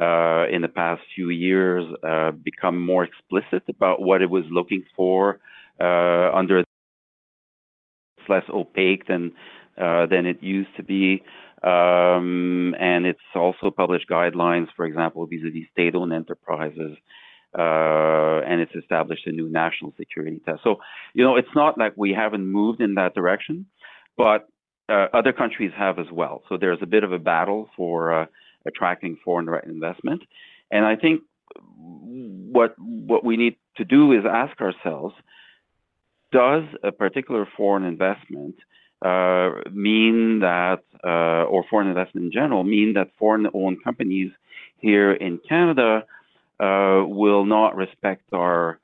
uh, 0.00 0.46
in 0.50 0.62
the 0.62 0.68
past 0.68 1.02
few 1.14 1.30
years, 1.30 1.84
uh, 2.02 2.32
become 2.32 2.80
more 2.84 3.04
explicit 3.04 3.62
about 3.68 4.02
what 4.02 4.22
it 4.22 4.30
was 4.30 4.44
looking 4.50 4.84
for 4.96 5.38
uh, 5.80 6.30
under. 6.34 6.58
It's 6.60 8.28
less 8.28 8.44
opaque 8.52 9.06
than 9.06 9.32
uh, 9.78 10.06
than 10.06 10.26
it 10.26 10.42
used 10.42 10.74
to 10.76 10.82
be, 10.82 11.22
um, 11.62 12.74
and 12.78 13.06
it's 13.06 13.20
also 13.34 13.70
published 13.70 14.08
guidelines, 14.08 14.68
for 14.76 14.84
example, 14.84 15.26
vis-a-vis 15.26 15.66
state-owned 15.72 16.12
enterprises 16.12 16.96
uh, 17.58 18.40
and 18.46 18.60
it's 18.60 18.74
established 18.74 19.26
a 19.26 19.32
new 19.32 19.48
national 19.48 19.92
security 19.98 20.40
test. 20.44 20.60
So, 20.64 20.76
you 21.14 21.24
know, 21.24 21.36
it's 21.36 21.54
not 21.54 21.78
like 21.78 21.92
we 21.96 22.12
haven't 22.12 22.46
moved 22.46 22.80
in 22.80 22.94
that 22.94 23.14
direction, 23.14 23.66
but 24.16 24.48
uh, 24.88 25.06
other 25.12 25.32
countries 25.32 25.72
have 25.76 25.98
as 25.98 26.06
well. 26.10 26.42
So 26.48 26.56
there's 26.56 26.78
a 26.82 26.86
bit 26.86 27.04
of 27.04 27.12
a 27.12 27.18
battle 27.18 27.68
for 27.76 28.22
uh, 28.22 28.26
attracting 28.66 29.18
foreign 29.24 29.48
investment, 29.66 30.22
and 30.70 30.84
I 30.84 30.96
think 30.96 31.22
what 31.56 32.74
what 32.78 33.24
we 33.24 33.36
need 33.36 33.56
to 33.76 33.84
do 33.84 34.12
is 34.12 34.24
ask 34.28 34.60
ourselves: 34.60 35.14
Does 36.32 36.64
a 36.82 36.92
particular 36.92 37.46
foreign 37.56 37.84
investment 37.84 38.56
uh, 39.04 39.50
mean 39.72 40.40
that, 40.40 40.82
uh, 41.04 41.44
or 41.44 41.64
foreign 41.68 41.88
investment 41.88 42.26
in 42.26 42.32
general, 42.32 42.62
mean 42.62 42.94
that 42.94 43.08
foreign-owned 43.18 43.82
companies 43.82 44.30
here 44.78 45.12
in 45.12 45.40
Canada 45.48 46.04
uh, 46.62 47.04
will 47.06 47.44
not 47.44 47.76
respect 47.76 48.22
our 48.32 48.78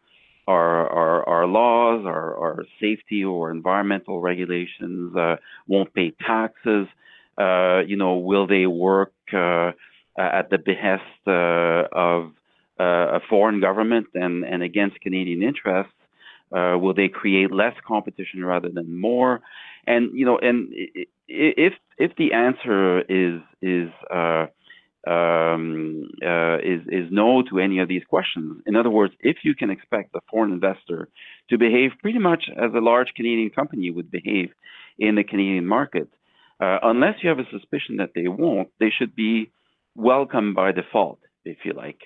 our, 0.49 0.88
our, 0.88 1.29
our 1.29 1.47
laws, 1.47 2.07
our, 2.07 2.35
our 2.38 2.64
safety 2.81 3.23
or 3.23 3.51
environmental 3.51 4.19
regulations, 4.23 5.14
uh, 5.14 5.37
won't 5.67 5.93
pay 5.93 6.11
taxes. 6.27 6.87
Uh, 7.37 7.81
you 7.87 7.97
know, 7.97 8.17
will 8.17 8.47
they 8.47 8.67
work 8.67 9.12
uh, 9.35 9.73
at 10.19 10.49
the 10.49 10.57
behest 10.57 11.03
uh, 11.27 11.85
of 11.93 12.33
uh, 12.81 13.19
a 13.19 13.21
foreign 13.29 13.61
government 13.61 14.07
and, 14.14 14.43
and 14.43 14.62
against 14.62 14.99
Canadian 15.01 15.43
interests? 15.43 15.93
Uh, 16.51 16.79
will 16.81 16.95
they 16.95 17.09
create 17.09 17.53
less 17.53 17.75
competition 17.87 18.43
rather 18.43 18.71
than 18.71 18.99
more? 18.99 19.41
And 19.87 20.19
you 20.19 20.25
know, 20.25 20.38
and 20.38 20.73
if 21.29 21.75
if 21.99 22.17
the 22.17 22.33
answer 22.33 23.01
is 23.01 23.43
is 23.61 23.91
um, 25.09 26.11
uh, 26.23 26.59
is 26.59 26.83
is 26.88 27.07
no 27.11 27.42
to 27.49 27.59
any 27.59 27.79
of 27.79 27.88
these 27.88 28.05
questions. 28.09 28.62
In 28.66 28.77
other 28.77 28.90
words, 28.90 29.14
if 29.21 29.38
you 29.42 29.55
can 29.55 29.71
expect 29.71 30.14
a 30.14 30.21
foreign 30.31 30.53
investor 30.53 31.09
to 31.51 31.57
behave 31.57 31.90
pretty 32.03 32.18
much 32.18 32.44
as 32.57 32.71
a 32.75 32.81
large 32.81 33.09
Canadian 33.16 33.51
company 33.51 33.90
would 33.90 34.11
behave 34.11 34.51
in 34.99 35.14
the 35.14 35.25
Canadian 35.25 35.66
market, 35.66 36.09
uh, 36.61 36.79
unless 36.83 37.14
you 37.23 37.29
have 37.29 37.38
a 37.38 37.49
suspicion 37.51 37.97
that 37.99 38.11
they 38.14 38.29
won't, 38.29 38.68
they 38.81 38.90
should 38.97 39.14
be 39.16 39.51
welcome 39.94 40.55
by 40.55 40.73
default, 40.73 41.21
if 41.44 41.59
you 41.64 41.73
like. 41.73 42.01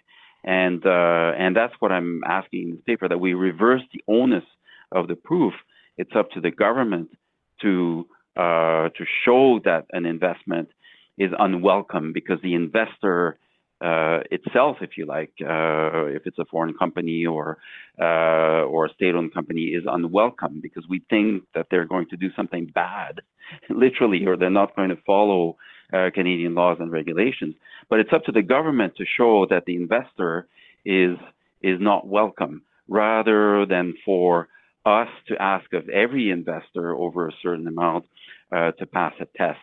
And 0.44 0.84
uh, 0.86 1.32
and 1.42 1.56
that's 1.56 1.74
what 1.80 1.90
I'm 1.92 2.22
asking 2.24 2.62
in 2.62 2.70
this 2.72 2.84
paper 2.86 3.08
that 3.08 3.18
we 3.18 3.34
reverse 3.34 3.82
the 3.92 4.02
onus 4.06 4.44
of 4.92 5.08
the 5.08 5.16
proof. 5.16 5.54
It's 5.96 6.14
up 6.16 6.30
to 6.32 6.40
the 6.40 6.50
government 6.50 7.10
to 7.62 8.06
uh, 8.36 8.88
to 8.96 9.04
show 9.24 9.60
that 9.64 9.86
an 9.92 10.06
investment 10.06 10.68
is 11.18 11.30
unwelcome 11.38 12.12
because 12.12 12.38
the 12.42 12.54
investor 12.54 13.38
uh, 13.82 14.20
itself, 14.30 14.76
if 14.80 14.96
you 14.96 15.06
like, 15.06 15.32
uh, 15.40 16.06
if 16.06 16.22
it's 16.24 16.38
a 16.38 16.44
foreign 16.44 16.72
company 16.74 17.26
or 17.26 17.58
uh, 18.00 18.62
or 18.64 18.86
a 18.86 18.94
state-owned 18.94 19.34
company, 19.34 19.64
is 19.64 19.82
unwelcome 19.90 20.60
because 20.62 20.84
we 20.88 21.02
think 21.10 21.42
that 21.54 21.66
they're 21.70 21.84
going 21.84 22.06
to 22.08 22.16
do 22.16 22.28
something 22.36 22.66
bad, 22.66 23.20
literally, 23.70 24.24
or 24.24 24.36
they're 24.36 24.50
not 24.50 24.76
going 24.76 24.90
to 24.90 24.98
follow 25.04 25.56
uh, 25.92 26.10
Canadian 26.14 26.54
laws 26.54 26.76
and 26.78 26.92
regulations. 26.92 27.56
But 27.90 27.98
it's 27.98 28.12
up 28.12 28.24
to 28.26 28.32
the 28.32 28.42
government 28.42 28.94
to 28.96 29.04
show 29.04 29.46
that 29.50 29.64
the 29.66 29.74
investor 29.74 30.46
is 30.84 31.16
is 31.60 31.78
not 31.80 32.06
welcome, 32.06 32.62
rather 32.88 33.66
than 33.66 33.94
for 34.04 34.48
us 34.86 35.08
to 35.26 35.40
ask 35.42 35.72
of 35.72 35.88
every 35.88 36.30
investor 36.30 36.94
over 36.94 37.28
a 37.28 37.32
certain 37.42 37.66
amount 37.66 38.04
uh, 38.54 38.70
to 38.72 38.86
pass 38.86 39.12
a 39.20 39.26
test 39.36 39.58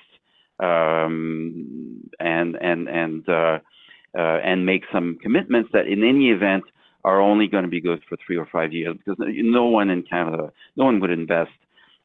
um, 0.60 2.10
and 2.20 2.56
and 2.56 2.88
and 2.88 3.30
uh, 3.30 3.60
uh, 4.18 4.40
and 4.44 4.66
make 4.66 4.84
some 4.92 5.18
commitments 5.22 5.70
that 5.74 5.88
in 5.88 6.04
any 6.04 6.30
event 6.30 6.64
are 7.04 7.22
only 7.22 7.48
going 7.48 7.64
to 7.64 7.70
be 7.70 7.82
good 7.82 8.02
for 8.10 8.18
three 8.26 8.38
or 8.38 8.48
five 8.52 8.74
years 8.74 8.98
because 8.98 9.16
no 9.20 9.66
one 9.66 9.90
in 9.90 10.04
Canada, 10.04 10.52
no 10.76 10.86
one 10.86 11.00
would 11.00 11.12
invest 11.12 11.52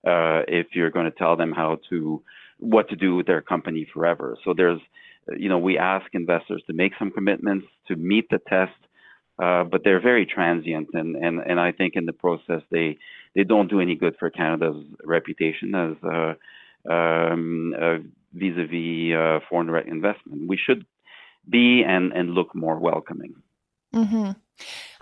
uh, 0.07 0.43
if 0.47 0.69
you're 0.75 0.90
going 0.90 1.11
to 1.11 1.19
tell 1.19 1.37
them 1.37 1.53
how 1.53 1.79
to 1.90 2.23
what 2.59 2.88
to 2.88 2.97
do 2.97 3.17
with 3.17 3.27
their 3.27 3.43
company 3.43 3.87
forever. 3.93 4.38
So 4.45 4.55
there's, 4.57 4.81
you 5.37 5.49
know, 5.49 5.59
we 5.59 5.77
ask 5.79 6.07
investors 6.12 6.62
to 6.69 6.73
make 6.73 6.93
some 6.99 7.11
commitments 7.11 7.67
to 7.88 7.97
meet 7.97 8.29
the 8.31 8.38
test, 8.49 8.73
uh, 9.43 9.64
but 9.64 9.83
they're 9.83 10.01
very 10.01 10.27
transient, 10.27 10.88
and, 10.93 11.17
and 11.17 11.40
and 11.40 11.59
I 11.59 11.73
think 11.73 11.95
in 11.97 12.07
the 12.07 12.12
process 12.12 12.62
they 12.71 12.99
they 13.35 13.43
don't 13.43 13.69
do 13.69 13.81
any 13.81 13.97
good 13.97 14.14
for 14.19 14.31
Canada's 14.31 14.85
reputation 15.03 15.75
as 15.75 15.97
uh, 16.05 16.35
um, 16.88 17.75
vis-a-vis 18.35 19.14
uh, 19.14 19.40
foreign 19.49 19.66
direct 19.66 19.88
investment. 19.88 20.49
We 20.49 20.59
should 20.59 20.85
be 21.49 21.83
and 21.87 22.12
and 22.12 22.31
look 22.31 22.55
more 22.55 22.79
welcoming. 22.79 23.35
Mm-hmm. 23.94 24.33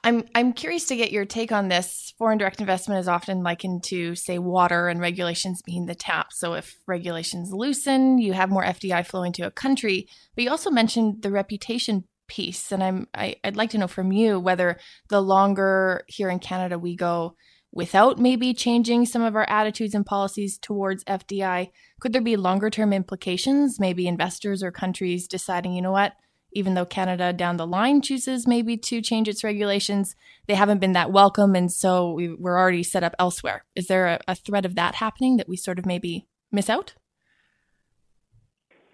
I'm 0.04 0.24
I'm 0.34 0.52
curious 0.52 0.86
to 0.86 0.96
get 0.96 1.12
your 1.12 1.24
take 1.24 1.52
on 1.52 1.68
this. 1.68 2.12
Foreign 2.18 2.38
direct 2.38 2.60
investment 2.60 3.00
is 3.00 3.08
often 3.08 3.42
likened 3.42 3.84
to, 3.84 4.14
say, 4.14 4.38
water 4.38 4.88
and 4.88 5.00
regulations 5.00 5.62
being 5.62 5.86
the 5.86 5.94
tap. 5.94 6.32
So 6.32 6.54
if 6.54 6.76
regulations 6.86 7.52
loosen, 7.52 8.18
you 8.18 8.32
have 8.32 8.50
more 8.50 8.64
FDI 8.64 9.06
flow 9.06 9.22
into 9.22 9.46
a 9.46 9.50
country. 9.50 10.08
But 10.34 10.44
you 10.44 10.50
also 10.50 10.70
mentioned 10.70 11.22
the 11.22 11.30
reputation 11.30 12.04
piece, 12.26 12.72
and 12.72 12.82
I'm 12.82 13.06
I, 13.14 13.36
I'd 13.44 13.56
like 13.56 13.70
to 13.70 13.78
know 13.78 13.86
from 13.86 14.10
you 14.10 14.40
whether 14.40 14.78
the 15.08 15.20
longer 15.20 16.04
here 16.08 16.30
in 16.30 16.40
Canada 16.40 16.78
we 16.78 16.96
go 16.96 17.36
without 17.72 18.18
maybe 18.18 18.52
changing 18.52 19.06
some 19.06 19.22
of 19.22 19.34
our 19.34 19.48
attitudes 19.48 19.94
and 19.94 20.04
policies 20.04 20.58
towards 20.58 21.04
FDI, 21.04 21.70
could 22.00 22.12
there 22.12 22.22
be 22.22 22.36
longer 22.36 22.70
term 22.70 22.92
implications? 22.92 23.80
Maybe 23.80 24.06
investors 24.06 24.62
or 24.62 24.70
countries 24.70 25.26
deciding, 25.26 25.72
you 25.72 25.82
know 25.82 25.90
what, 25.92 26.12
even 26.52 26.74
though 26.74 26.84
Canada 26.84 27.32
down 27.32 27.56
the 27.56 27.66
line 27.66 28.02
chooses 28.02 28.46
maybe 28.46 28.76
to 28.76 29.00
change 29.00 29.26
its 29.26 29.42
regulations, 29.42 30.14
they 30.46 30.54
haven't 30.54 30.78
been 30.78 30.92
that 30.92 31.10
welcome. 31.10 31.54
And 31.54 31.72
so 31.72 32.12
we, 32.12 32.28
are 32.28 32.58
already 32.58 32.82
set 32.82 33.02
up 33.02 33.14
elsewhere. 33.18 33.64
Is 33.74 33.86
there 33.86 34.06
a, 34.06 34.20
a 34.28 34.34
threat 34.34 34.66
of 34.66 34.74
that 34.74 34.96
happening 34.96 35.38
that 35.38 35.48
we 35.48 35.56
sort 35.56 35.78
of 35.78 35.86
maybe 35.86 36.26
miss 36.50 36.68
out? 36.68 36.94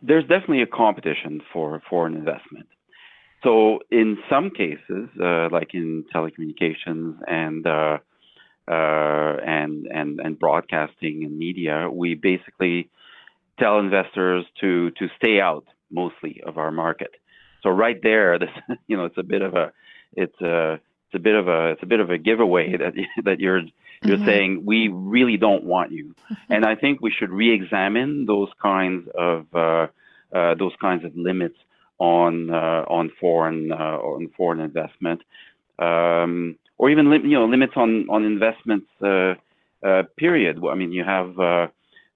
There's 0.00 0.22
definitely 0.22 0.62
a 0.62 0.66
competition 0.66 1.40
for 1.52 1.82
foreign 1.90 2.14
investment. 2.14 2.68
So 3.42 3.80
in 3.90 4.18
some 4.30 4.50
cases, 4.50 5.08
uh, 5.20 5.48
like 5.50 5.74
in 5.74 6.04
telecommunications 6.14 7.16
and 7.26 7.66
uh, 7.66 7.98
and 8.70 9.87
and 9.87 10.20
and 10.20 10.38
broadcasting 10.38 11.24
and 11.24 11.38
media, 11.38 11.88
we 11.90 12.14
basically 12.14 12.90
tell 13.59 13.78
investors 13.78 14.44
to 14.61 14.90
to 14.92 15.09
stay 15.16 15.40
out 15.40 15.64
mostly 15.90 16.42
of 16.44 16.59
our 16.59 16.70
market. 16.70 17.14
So 17.62 17.70
right 17.70 18.00
there, 18.02 18.38
this 18.38 18.50
you 18.87 18.96
know, 18.96 19.04
it's 19.04 19.18
a 19.18 19.22
bit 19.22 19.42
of 19.42 19.54
a 19.54 19.72
it's 20.14 20.40
a 20.40 20.74
it's 20.74 21.14
a 21.14 21.18
bit 21.18 21.35
of 21.35 21.48
a 21.48 21.70
it's 21.70 21.83
a 21.83 21.87
bit 21.87 22.00
of 22.00 22.11
a 22.11 22.18
giveaway 22.18 22.76
that 22.78 22.94
that 23.24 23.40
you're 23.40 23.62
you're 24.02 24.16
mm-hmm. 24.16 24.26
saying 24.26 24.62
we 24.64 24.88
really 24.88 25.37
don't 25.37 25.64
want 25.64 25.92
you, 25.92 26.14
and 26.48 26.64
I 26.64 26.74
think 26.74 27.00
we 27.00 27.11
should 27.11 27.31
re-examine 27.31 28.26
those 28.26 28.48
kinds 28.62 29.09
of 29.16 29.46
uh, 29.54 29.87
uh, 30.33 30.54
those 30.54 30.74
kinds 30.81 31.04
of 31.04 31.16
limits 31.16 31.57
on 31.98 32.50
uh, 32.50 32.85
on 32.88 33.11
foreign 33.20 33.72
uh, 33.72 33.74
on 33.74 34.28
foreign 34.37 34.61
investment. 34.61 35.22
Um, 35.78 36.57
or 36.78 36.90
even 36.90 37.06
you 37.06 37.38
know 37.38 37.46
limits 37.46 37.74
on 37.76 38.06
on 38.08 38.24
investments. 38.24 38.88
Uh, 39.02 39.34
uh, 39.86 40.02
period. 40.16 40.58
I 40.68 40.74
mean, 40.74 40.90
you 40.90 41.04
have 41.04 41.38
uh, 41.38 41.68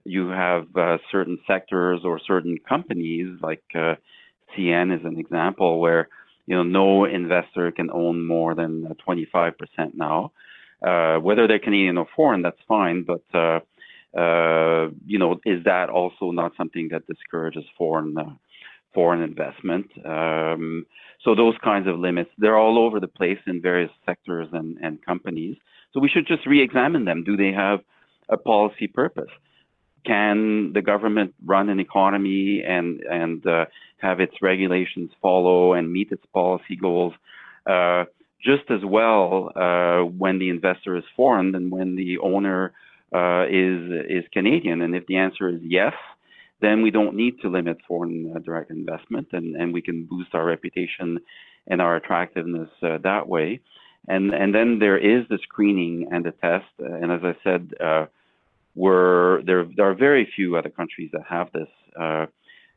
you 0.03 0.27
have 0.29 0.67
certain 1.11 1.39
sectors 1.47 2.01
or 2.03 2.19
certain 2.19 2.57
companies 2.67 3.39
like 3.41 3.63
CN 3.73 4.97
is 4.97 5.05
an 5.05 5.17
example 5.17 5.79
where 5.79 6.09
you 6.45 6.55
know 6.55 6.63
no 6.63 7.05
investor 7.05 7.71
can 7.71 7.89
own 7.91 8.25
more 8.25 8.53
than 8.55 8.93
25% 9.07 9.53
now. 9.93 10.31
Uh, 10.85 11.17
whether 11.19 11.47
they're 11.47 11.59
Canadian 11.59 11.97
or 11.97 12.07
foreign, 12.15 12.41
that's 12.41 12.59
fine. 12.67 13.03
But 13.03 13.23
uh, 13.33 13.59
uh, 14.17 14.89
you 15.05 15.17
know, 15.17 15.39
is 15.45 15.63
that 15.63 15.89
also 15.89 16.31
not 16.31 16.51
something 16.57 16.89
that 16.91 17.07
discourages 17.07 17.63
foreign 17.77 18.15
foreign 18.93 19.21
investment? 19.21 19.87
Um, 20.05 20.85
so 21.23 21.35
those 21.35 21.55
kinds 21.63 21.87
of 21.87 21.97
limits, 21.99 22.29
they're 22.37 22.57
all 22.57 22.77
over 22.77 22.99
the 22.99 23.07
place 23.07 23.39
in 23.47 23.61
various 23.61 23.91
sectors 24.05 24.47
and, 24.51 24.77
and 24.81 25.03
companies. 25.05 25.57
So 25.93 25.99
we 25.99 26.09
should 26.09 26.27
just 26.27 26.45
re-examine 26.45 27.05
them. 27.05 27.23
Do 27.23 27.37
they 27.37 27.51
have 27.51 27.79
a 28.29 28.37
policy 28.37 28.87
purpose? 28.87 29.29
Can 30.05 30.73
the 30.73 30.81
government 30.81 31.33
run 31.45 31.69
an 31.69 31.79
economy 31.79 32.61
and 32.61 32.99
and 33.01 33.45
uh, 33.47 33.65
have 33.99 34.19
its 34.19 34.33
regulations 34.41 35.11
follow 35.21 35.73
and 35.73 35.93
meet 35.93 36.11
its 36.11 36.25
policy 36.33 36.75
goals 36.75 37.13
uh, 37.65 38.03
just 38.43 38.69
as 38.69 38.83
well 38.83 39.51
uh, 39.55 40.03
when 40.05 40.39
the 40.39 40.49
investor 40.49 40.97
is 40.97 41.05
foreign 41.15 41.53
than 41.53 41.69
when 41.69 41.95
the 41.95 42.17
owner 42.17 42.73
uh, 43.15 43.45
is 43.45 43.79
is 44.09 44.25
Canadian? 44.33 44.81
And 44.81 44.93
if 44.93 45.07
the 45.07 45.15
answer 45.15 45.47
is 45.47 45.61
yes, 45.61 45.93
then 46.63 46.81
we 46.81 46.91
don't 46.91 47.15
need 47.15 47.39
to 47.41 47.49
limit 47.49 47.77
foreign 47.87 48.33
uh, 48.35 48.39
direct 48.39 48.71
investment 48.71 49.27
and, 49.33 49.55
and 49.55 49.73
we 49.73 49.81
can 49.81 50.05
boost 50.05 50.33
our 50.33 50.45
reputation 50.45 51.19
and 51.67 51.81
our 51.81 51.95
attractiveness 51.95 52.69
uh, 52.81 52.97
that 53.03 53.27
way. 53.27 53.59
And, 54.07 54.33
and 54.33 54.53
then 54.53 54.79
there 54.79 54.97
is 54.97 55.27
the 55.29 55.39
screening 55.43 56.09
and 56.11 56.25
the 56.25 56.31
test. 56.31 56.65
And 56.79 57.11
as 57.11 57.21
I 57.23 57.35
said, 57.43 57.73
uh, 57.79 58.05
we're, 58.75 59.43
there, 59.43 59.65
there 59.75 59.89
are 59.89 59.95
very 59.95 60.27
few 60.35 60.55
other 60.57 60.69
countries 60.69 61.11
that 61.13 61.23
have 61.29 61.51
this 61.53 61.69
uh, 61.99 62.25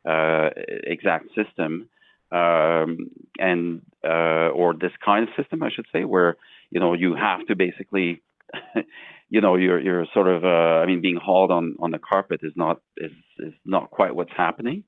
uh, 0.07 0.49
exact 0.83 1.27
system. 1.35 1.89
Um, 2.29 3.11
and 3.39 3.81
uh, 4.03 4.49
or 4.59 4.73
this 4.73 4.91
kind 5.03 5.27
of 5.27 5.33
system, 5.41 5.63
I 5.63 5.69
should 5.73 5.85
say, 5.93 6.03
where 6.03 6.35
you 6.71 6.79
know 6.81 6.93
you 6.93 7.15
have 7.15 7.47
to 7.47 7.55
basically 7.55 8.21
you 9.29 9.41
know 9.41 9.55
you're 9.55 9.79
you're 9.79 10.05
sort 10.13 10.27
of 10.27 10.43
uh, 10.43 10.81
I 10.81 10.85
mean 10.85 11.01
being 11.01 11.19
hauled 11.21 11.51
on 11.51 11.75
on 11.79 11.91
the 11.91 11.99
carpet 11.99 12.41
is 12.43 12.53
not 12.55 12.81
is 12.97 13.11
is 13.39 13.53
not 13.65 13.91
quite 13.91 14.15
what's 14.15 14.31
happening, 14.35 14.83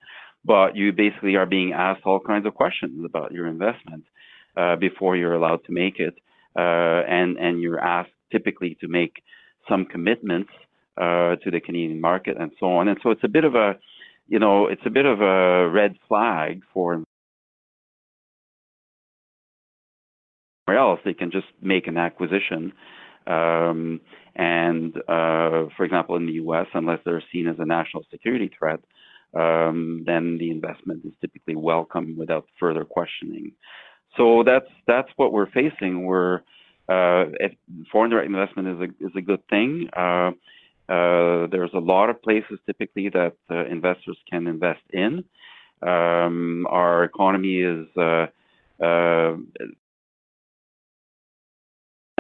but 0.46 0.76
you 0.76 0.92
basically 0.92 1.36
are 1.36 1.46
being 1.46 1.74
asked 1.74 2.02
all 2.06 2.20
kinds 2.20 2.46
of 2.46 2.54
questions 2.54 3.04
about 3.06 3.32
your 3.32 3.48
investment 3.48 4.06
uh, 4.58 4.76
before 4.76 5.16
you're 5.16 5.34
allowed 5.34 5.64
to 5.66 5.72
make 5.72 6.00
it, 6.00 6.16
uh, 6.56 7.04
and 7.08 7.38
and 7.38 7.62
you're 7.62 7.80
asked 7.80 8.12
typically 8.32 8.78
to 8.82 8.88
make 8.88 9.24
some 9.68 9.86
commitments 9.86 10.52
uh, 10.98 11.36
to 11.38 11.52
the 11.52 11.60
Canadian 11.60 12.02
market 12.02 12.38
and 12.40 12.52
so 12.60 12.68
on, 12.68 12.88
and 12.88 13.00
so 13.04 13.12
it's 13.12 13.24
a 13.24 13.30
bit 13.30 13.44
of 13.44 13.56
a 13.56 13.78
you 14.28 14.40
know 14.40 14.68
it's 14.68 14.86
a 14.86 14.90
bit 14.90 15.06
of 15.06 15.22
a 15.22 15.70
red 15.70 15.96
flag 16.08 16.62
for 16.74 17.04
else. 20.76 21.00
They 21.04 21.14
can 21.14 21.32
just 21.32 21.48
make 21.62 21.88
an 21.88 21.98
acquisition. 21.98 22.74
Um, 23.30 24.02
and 24.36 24.96
uh, 25.08 25.68
for 25.76 25.84
example, 25.84 26.16
in 26.16 26.26
the 26.26 26.34
U.S., 26.34 26.68
unless 26.74 27.00
they're 27.06 27.24
seen 27.32 27.48
as 27.48 27.58
a 27.60 27.66
national 27.66 28.04
security 28.12 28.50
threat, 28.58 28.80
um, 29.34 30.04
then 30.06 30.38
the 30.40 30.50
investment 30.50 31.06
is 31.06 31.14
typically 31.22 31.56
welcome 31.56 32.18
without 32.18 32.46
further 32.60 32.84
questioning. 32.84 33.52
So 34.18 34.44
that's 34.44 34.70
that's 34.88 35.10
what 35.18 35.32
we're 35.32 35.52
facing. 35.52 36.06
We're 36.06 36.42
uh, 36.90 37.26
foreign 37.92 38.10
direct 38.10 38.28
investment 38.28 38.68
is 38.68 38.90
a 38.90 39.06
is 39.06 39.12
a 39.16 39.22
good 39.22 39.48
thing. 39.50 39.90
Uh, 39.96 40.32
uh, 40.90 41.46
there's 41.52 41.70
a 41.76 41.80
lot 41.80 42.10
of 42.10 42.22
places 42.24 42.58
typically 42.66 43.10
that 43.10 43.36
uh, 43.52 43.66
investors 43.66 44.18
can 44.30 44.48
invest 44.48 44.82
in. 44.92 45.24
Um, 45.82 46.66
our 46.68 47.04
economy 47.04 47.62
is 47.62 47.86
uh, 47.96 48.26
uh, 48.84 49.36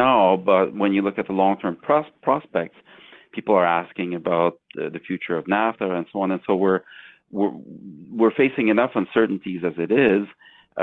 now, 0.05 0.41
but 0.51 0.65
when 0.81 0.91
you 0.93 1.01
look 1.01 1.17
at 1.21 1.27
the 1.27 1.37
long-term 1.43 1.75
pros- 1.87 2.15
prospects, 2.27 2.77
people 3.35 3.55
are 3.55 3.65
asking 3.65 4.09
about 4.15 4.53
the, 4.75 4.89
the, 4.95 4.99
future 4.99 5.35
of 5.37 5.45
NAFTA 5.45 5.89
and 5.97 6.05
so 6.11 6.21
on. 6.23 6.31
And 6.31 6.41
so 6.47 6.55
we're 6.55 6.81
we're, 7.31 7.51
we're 8.19 8.35
facing 8.43 8.69
enough 8.69 8.91
uncertainties 8.95 9.61
as 9.69 9.73
it 9.77 9.91
is. 9.91 10.25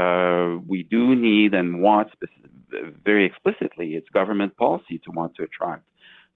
Uh, 0.02 0.59
we 0.72 0.85
do 0.96 1.16
need 1.29 1.55
and 1.55 1.83
want 1.83 2.09
very 3.05 3.24
explicitly 3.24 3.94
it's 3.94 4.09
government 4.11 4.57
policy 4.57 4.96
to 5.05 5.11
want 5.18 5.35
to 5.37 5.42
attract 5.42 5.85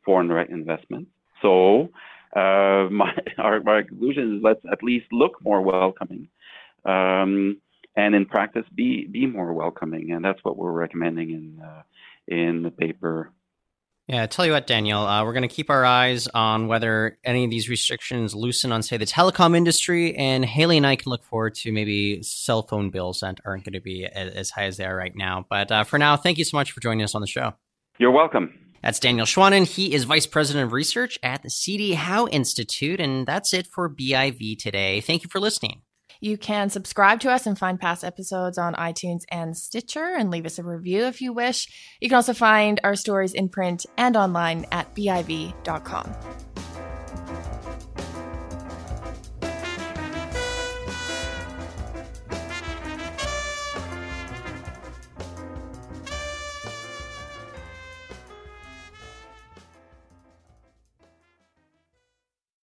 foreign 0.04 0.28
direct 0.28 0.50
investment. 0.50 1.06
So 1.42 1.90
uh, 2.34 2.88
my, 3.00 3.12
our, 3.38 3.82
conclusion 3.84 4.36
is 4.36 4.42
let's 4.42 4.64
at 4.72 4.82
least 4.82 5.06
look 5.12 5.34
more 5.42 5.60
welcoming. 5.60 6.28
Um, 6.84 7.58
and 7.96 8.14
in 8.14 8.24
practice, 8.24 8.64
be 8.74 9.06
be 9.06 9.26
more 9.26 9.52
welcoming, 9.52 10.12
and 10.12 10.24
that's 10.24 10.42
what 10.44 10.56
we're 10.56 10.72
recommending 10.72 11.30
in 11.30 11.44
uh, 11.62 11.82
in 12.30 12.62
the 12.62 12.70
paper 12.70 13.32
yeah, 14.10 14.24
I 14.24 14.26
tell 14.26 14.44
you 14.44 14.50
what, 14.50 14.66
Daniel, 14.66 15.06
uh, 15.06 15.24
we're 15.24 15.34
going 15.34 15.48
to 15.48 15.54
keep 15.54 15.70
our 15.70 15.84
eyes 15.84 16.26
on 16.26 16.66
whether 16.66 17.16
any 17.22 17.44
of 17.44 17.50
these 17.50 17.68
restrictions 17.68 18.34
loosen 18.34 18.72
on, 18.72 18.82
say, 18.82 18.96
the 18.96 19.06
telecom 19.06 19.56
industry. 19.56 20.16
And 20.16 20.44
Haley 20.44 20.78
and 20.78 20.84
I 20.84 20.96
can 20.96 21.10
look 21.10 21.22
forward 21.22 21.54
to 21.56 21.70
maybe 21.70 22.20
cell 22.24 22.64
phone 22.64 22.90
bills 22.90 23.20
that 23.20 23.38
aren't 23.44 23.62
going 23.62 23.74
to 23.74 23.80
be 23.80 24.06
as, 24.06 24.34
as 24.34 24.50
high 24.50 24.64
as 24.64 24.78
they 24.78 24.84
are 24.84 24.96
right 24.96 25.14
now. 25.14 25.46
But 25.48 25.70
uh, 25.70 25.84
for 25.84 25.96
now, 25.96 26.16
thank 26.16 26.38
you 26.38 26.44
so 26.44 26.56
much 26.56 26.72
for 26.72 26.80
joining 26.80 27.04
us 27.04 27.14
on 27.14 27.20
the 27.20 27.28
show. 27.28 27.54
You're 27.98 28.10
welcome. 28.10 28.52
That's 28.82 28.98
Daniel 28.98 29.26
Schwanen. 29.26 29.64
He 29.64 29.94
is 29.94 30.02
Vice 30.02 30.26
President 30.26 30.64
of 30.64 30.72
Research 30.72 31.16
at 31.22 31.44
the 31.44 31.50
CD 31.50 31.92
Howe 31.92 32.26
Institute. 32.26 32.98
And 32.98 33.28
that's 33.28 33.54
it 33.54 33.68
for 33.68 33.88
BIV 33.88 34.58
today. 34.58 35.00
Thank 35.02 35.22
you 35.22 35.28
for 35.30 35.38
listening. 35.38 35.82
You 36.20 36.36
can 36.36 36.68
subscribe 36.68 37.20
to 37.20 37.30
us 37.30 37.46
and 37.46 37.58
find 37.58 37.80
past 37.80 38.04
episodes 38.04 38.58
on 38.58 38.74
iTunes 38.74 39.22
and 39.30 39.56
Stitcher 39.56 40.14
and 40.18 40.30
leave 40.30 40.46
us 40.46 40.58
a 40.58 40.62
review 40.62 41.04
if 41.04 41.20
you 41.20 41.32
wish. 41.32 41.66
You 42.00 42.08
can 42.08 42.16
also 42.16 42.34
find 42.34 42.78
our 42.84 42.94
stories 42.94 43.32
in 43.32 43.48
print 43.48 43.86
and 43.96 44.16
online 44.16 44.66
at 44.70 44.94
biv.com. 44.94 46.49